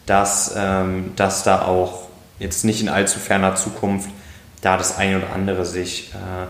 dass, 0.05 0.55
ähm, 0.57 1.13
dass 1.17 1.43
da 1.43 1.63
auch 1.63 2.09
jetzt 2.39 2.65
nicht 2.65 2.83
in 2.83 2.91
allzu 2.91 3.19
ferner 3.19 3.55
Zukunft 3.55 4.11
da 4.61 4.77
das 4.77 4.99
ein 4.99 5.17
oder 5.17 5.33
andere 5.35 5.65
sich 5.65 6.13
äh, 6.13 6.47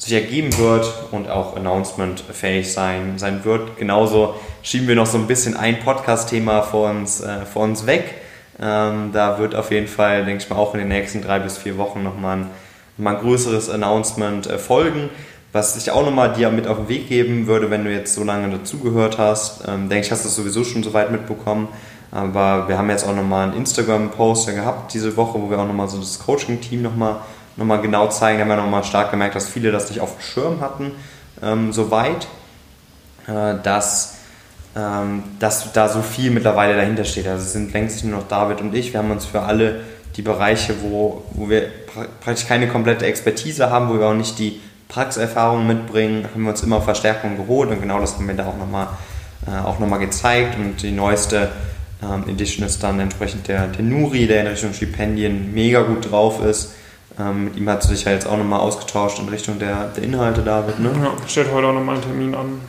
sich 0.00 0.14
ergeben 0.14 0.56
wird 0.56 0.92
und 1.10 1.28
auch 1.28 1.56
announcement-fähig 1.56 2.72
sein, 2.72 3.18
sein 3.18 3.44
wird. 3.44 3.76
Genauso 3.76 4.34
schieben 4.62 4.88
wir 4.88 4.96
noch 4.96 5.06
so 5.06 5.18
ein 5.18 5.26
bisschen 5.26 5.56
ein 5.56 5.78
Podcast-Thema 5.80 6.62
vor 6.62 6.88
uns, 6.88 7.20
äh, 7.20 7.44
vor 7.44 7.64
uns 7.64 7.86
weg. 7.86 8.14
Ähm, 8.58 9.10
da 9.12 9.38
wird 9.38 9.54
auf 9.54 9.70
jeden 9.70 9.88
Fall, 9.88 10.24
denke 10.24 10.42
ich 10.42 10.48
mal, 10.48 10.56
auch 10.56 10.72
in 10.72 10.80
den 10.80 10.88
nächsten 10.88 11.20
drei 11.20 11.38
bis 11.38 11.58
vier 11.58 11.76
Wochen 11.76 12.02
nochmal 12.02 12.38
ein, 12.38 12.46
mal 12.96 13.16
ein 13.16 13.20
größeres 13.20 13.68
Announcement 13.68 14.46
äh, 14.46 14.58
folgen. 14.58 15.10
Was 15.52 15.76
ich 15.76 15.90
auch 15.90 16.04
nochmal 16.04 16.32
dir 16.32 16.50
mit 16.50 16.66
auf 16.66 16.78
den 16.78 16.88
Weg 16.88 17.08
geben 17.08 17.46
würde, 17.46 17.70
wenn 17.70 17.84
du 17.84 17.92
jetzt 17.92 18.14
so 18.14 18.24
lange 18.24 18.48
dazugehört 18.48 19.18
hast, 19.18 19.68
ähm, 19.68 19.90
denke 19.90 20.06
ich, 20.06 20.12
hast 20.12 20.24
du 20.24 20.28
es 20.28 20.34
sowieso 20.34 20.64
schon 20.64 20.82
so 20.82 20.94
weit 20.94 21.10
mitbekommen. 21.10 21.68
Aber 22.10 22.68
wir 22.68 22.78
haben 22.78 22.88
jetzt 22.88 23.06
auch 23.06 23.14
nochmal 23.14 23.48
einen 23.48 23.58
Instagram-Post 23.58 24.46
gehabt 24.54 24.94
diese 24.94 25.16
Woche, 25.16 25.40
wo 25.40 25.50
wir 25.50 25.58
auch 25.58 25.66
nochmal 25.66 25.88
so 25.88 25.98
das 25.98 26.18
Coaching-Team 26.18 26.82
nochmal 26.82 27.16
nochmal 27.56 27.80
genau 27.80 28.08
zeigen. 28.08 28.38
Da 28.38 28.44
haben 28.44 28.50
wir 28.50 28.56
nochmal 28.56 28.84
stark 28.84 29.10
gemerkt, 29.10 29.34
dass 29.34 29.48
viele 29.48 29.72
das 29.72 29.90
nicht 29.90 30.00
auf 30.00 30.16
dem 30.16 30.22
Schirm 30.22 30.60
hatten, 30.60 30.92
ähm, 31.42 31.72
soweit, 31.72 32.26
äh, 33.26 33.54
dass, 33.62 34.16
ähm, 34.76 35.22
dass 35.38 35.72
da 35.72 35.88
so 35.88 36.02
viel 36.02 36.30
mittlerweile 36.30 36.76
dahinter 36.76 37.04
steht. 37.04 37.26
Also 37.26 37.44
es 37.44 37.52
sind 37.52 37.72
längst 37.72 37.96
nicht 37.96 38.10
nur 38.10 38.20
noch 38.20 38.28
David 38.28 38.60
und 38.60 38.74
ich. 38.74 38.92
Wir 38.92 39.00
haben 39.00 39.10
uns 39.10 39.26
für 39.26 39.42
alle 39.42 39.80
die 40.16 40.22
Bereiche, 40.22 40.74
wo, 40.82 41.22
wo 41.32 41.48
wir 41.48 41.68
praktisch 42.20 42.46
keine 42.46 42.68
komplette 42.68 43.06
Expertise 43.06 43.70
haben, 43.70 43.88
wo 43.88 43.98
wir 43.98 44.06
auch 44.06 44.14
nicht 44.14 44.38
die 44.38 44.60
Praxiserfahrung 44.88 45.66
mitbringen, 45.66 46.26
haben 46.32 46.42
wir 46.42 46.50
uns 46.50 46.62
immer 46.62 46.80
Verstärkung 46.80 47.36
geholt 47.36 47.70
und 47.70 47.80
genau 47.80 48.00
das 48.00 48.16
haben 48.16 48.26
wir 48.26 48.34
da 48.34 48.46
auch 48.46 48.56
nochmal 48.56 48.88
äh, 49.46 49.50
noch 49.50 49.98
gezeigt 50.00 50.56
und 50.58 50.82
die 50.82 50.90
neueste 50.90 51.48
ähm, 52.02 52.24
Edition 52.28 52.66
ist 52.66 52.82
dann 52.82 52.98
entsprechend 52.98 53.46
der, 53.46 53.68
der 53.68 53.84
Nuri, 53.84 54.26
der 54.26 54.40
in 54.40 54.46
Richtung 54.48 54.74
Stipendien 54.74 55.54
mega 55.54 55.82
gut 55.82 56.10
drauf 56.10 56.44
ist 56.44 56.74
ähm, 57.18 57.44
mit 57.44 57.56
ihm 57.56 57.68
hat 57.68 57.82
sich 57.82 58.04
ja 58.04 58.12
jetzt 58.12 58.26
auch 58.26 58.36
nochmal 58.36 58.60
ausgetauscht 58.60 59.18
in 59.18 59.28
Richtung 59.28 59.58
der, 59.58 59.88
der 59.96 60.04
Inhalte, 60.04 60.42
David. 60.42 60.78
Ne? 60.78 60.90
Ja, 61.02 61.12
steht 61.26 61.50
heute 61.52 61.66
auch 61.66 61.72
nochmal 61.72 61.96
ein 61.96 62.02
Termin 62.02 62.34
an. 62.34 62.60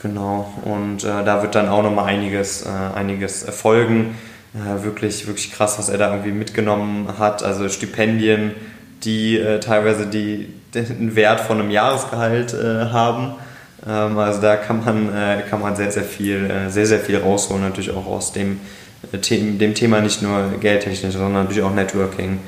Genau, 0.00 0.52
und 0.64 1.02
äh, 1.02 1.24
da 1.24 1.42
wird 1.42 1.54
dann 1.54 1.68
auch 1.68 1.82
nochmal 1.82 2.06
einiges, 2.06 2.66
äh, 2.66 2.68
einiges 2.68 3.42
erfolgen. 3.42 4.16
Äh, 4.54 4.84
wirklich, 4.84 5.26
wirklich 5.26 5.50
krass, 5.52 5.78
was 5.78 5.88
er 5.88 5.98
da 5.98 6.10
irgendwie 6.10 6.32
mitgenommen 6.32 7.08
hat. 7.18 7.42
Also 7.42 7.68
Stipendien, 7.68 8.52
die 9.02 9.38
äh, 9.38 9.60
teilweise 9.60 10.06
die, 10.06 10.52
den 10.74 11.16
Wert 11.16 11.40
von 11.40 11.58
einem 11.58 11.70
Jahresgehalt 11.70 12.52
äh, 12.54 12.90
haben. 12.90 13.34
Ähm, 13.86 14.18
also 14.18 14.40
da 14.40 14.56
kann 14.56 14.84
man, 14.84 15.08
äh, 15.08 15.42
kann 15.48 15.60
man 15.60 15.74
sehr, 15.74 15.90
sehr 15.90 16.04
viel, 16.04 16.50
sehr, 16.68 16.86
sehr 16.86 17.00
viel 17.00 17.18
rausholen, 17.18 17.62
natürlich 17.62 17.90
auch 17.90 18.06
aus 18.06 18.32
dem, 18.32 18.60
dem 19.12 19.74
Thema 19.74 20.00
nicht 20.00 20.22
nur 20.22 20.52
geldtechnisch, 20.60 21.14
sondern 21.14 21.44
natürlich 21.44 21.62
auch 21.62 21.74
Networking 21.74 22.40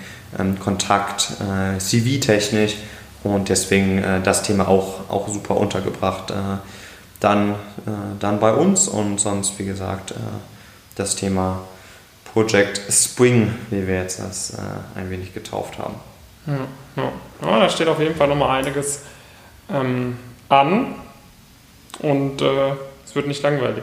Kontakt, 0.61 1.33
äh, 1.41 1.79
CV-technisch 1.79 2.77
und 3.25 3.49
deswegen 3.49 3.99
äh, 3.99 4.21
das 4.23 4.43
Thema 4.43 4.69
auch, 4.69 5.11
auch 5.11 5.29
super 5.29 5.57
untergebracht. 5.57 6.31
Äh, 6.31 6.35
dann, 7.21 7.53
äh, 7.53 7.57
dann 8.21 8.41
bei 8.41 8.53
uns 8.53 8.89
und 8.89 9.19
sonst, 9.19 9.59
wie 9.59 9.65
gesagt, 9.65 10.12
äh, 10.12 10.15
das 10.97 11.17
Thema 11.17 11.61
Project 12.33 12.81
Spring, 12.91 13.55
wie 13.71 13.87
wir 13.87 14.03
jetzt 14.03 14.21
das 14.21 14.51
äh, 14.51 14.99
ein 14.99 15.11
wenig 15.11 15.33
getauft 15.33 15.79
haben. 15.79 15.95
Ja, 16.47 16.59
ja. 16.97 17.12
ja, 17.43 17.61
da 17.61 17.69
steht 17.69 17.89
auf 17.89 17.99
jeden 17.99 18.15
Fall 18.15 18.29
nochmal 18.29 18.61
einiges 18.61 19.01
ähm, 19.73 20.19
an 20.49 20.95
und 21.99 22.41
es 22.41 23.15
wird 23.15 23.27
nicht 23.27 23.43
langweilig. 23.43 23.83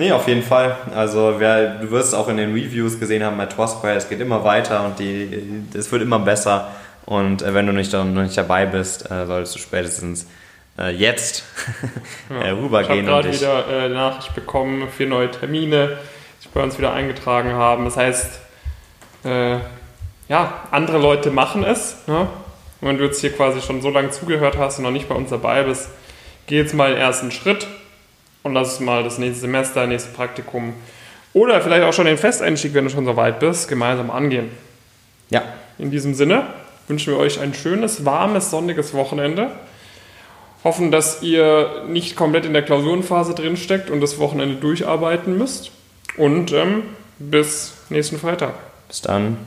Nee, 0.00 0.12
auf 0.12 0.26
jeden 0.26 0.42
Fall. 0.42 0.78
Also 0.94 1.34
wer, 1.36 1.74
du 1.74 1.90
wirst 1.90 2.08
es 2.08 2.14
auch 2.14 2.28
in 2.28 2.38
den 2.38 2.54
Reviews 2.54 2.98
gesehen 2.98 3.22
haben 3.22 3.36
bei 3.36 3.44
Twosquare, 3.44 3.96
es 3.96 4.08
geht 4.08 4.18
immer 4.20 4.42
weiter 4.44 4.82
und 4.86 4.98
die, 4.98 5.42
es 5.74 5.92
wird 5.92 6.00
immer 6.00 6.18
besser. 6.18 6.68
Und 7.04 7.42
äh, 7.42 7.52
wenn 7.52 7.66
du 7.66 7.74
nicht, 7.74 7.92
noch 7.92 8.04
nicht 8.06 8.34
dabei 8.34 8.64
bist, 8.64 9.10
äh, 9.10 9.26
solltest 9.26 9.56
du 9.56 9.58
spätestens 9.58 10.26
äh, 10.78 10.88
jetzt 10.88 11.44
ja, 12.30 12.50
rübergehen. 12.52 13.04
Ich 13.04 13.12
habe 13.12 13.24
gerade 13.24 13.32
wieder 13.34 13.68
äh, 13.68 13.88
Nachricht 13.90 14.34
bekommen, 14.34 14.88
vier 14.88 15.06
neue 15.06 15.30
Termine, 15.30 15.98
die 16.38 16.44
sich 16.44 16.50
bei 16.50 16.62
uns 16.62 16.78
wieder 16.78 16.94
eingetragen 16.94 17.52
haben. 17.52 17.84
Das 17.84 17.98
heißt, 17.98 18.40
äh, 19.26 19.58
ja, 20.30 20.62
andere 20.70 20.96
Leute 20.96 21.30
machen 21.30 21.62
es. 21.62 21.98
Ne? 22.06 22.20
Und 22.20 22.88
wenn 22.88 22.96
du 22.96 23.04
jetzt 23.04 23.20
hier 23.20 23.34
quasi 23.34 23.60
schon 23.60 23.82
so 23.82 23.90
lange 23.90 24.08
zugehört 24.08 24.56
hast 24.56 24.78
und 24.78 24.84
noch 24.84 24.92
nicht 24.92 25.10
bei 25.10 25.14
uns 25.14 25.28
dabei 25.28 25.64
bist, 25.64 25.90
geh 26.46 26.56
jetzt 26.56 26.72
mal 26.72 26.88
den 26.88 26.98
ersten 26.98 27.30
Schritt 27.30 27.66
und 28.42 28.54
lass 28.54 28.80
mal 28.80 29.02
das 29.02 29.18
nächste 29.18 29.42
Semester, 29.42 29.86
nächste 29.86 30.12
Praktikum 30.12 30.74
oder 31.32 31.60
vielleicht 31.60 31.84
auch 31.84 31.92
schon 31.92 32.06
den 32.06 32.18
Festeinstieg, 32.18 32.74
wenn 32.74 32.84
du 32.84 32.90
schon 32.90 33.04
so 33.04 33.16
weit 33.16 33.38
bist, 33.40 33.68
gemeinsam 33.68 34.10
angehen. 34.10 34.50
Ja. 35.30 35.42
In 35.78 35.90
diesem 35.90 36.14
Sinne 36.14 36.46
wünschen 36.88 37.14
wir 37.14 37.20
euch 37.20 37.40
ein 37.40 37.54
schönes, 37.54 38.04
warmes, 38.04 38.50
sonniges 38.50 38.92
Wochenende. 38.94 39.50
Hoffen, 40.64 40.90
dass 40.90 41.22
ihr 41.22 41.84
nicht 41.88 42.16
komplett 42.16 42.44
in 42.44 42.52
der 42.52 42.62
Klausurenphase 42.62 43.34
drinsteckt 43.34 43.88
und 43.88 44.00
das 44.00 44.18
Wochenende 44.18 44.56
durcharbeiten 44.56 45.38
müsst. 45.38 45.70
Und 46.16 46.52
ähm, 46.52 46.82
bis 47.18 47.74
nächsten 47.88 48.18
Freitag. 48.18 48.54
Bis 48.88 49.00
dann. 49.00 49.38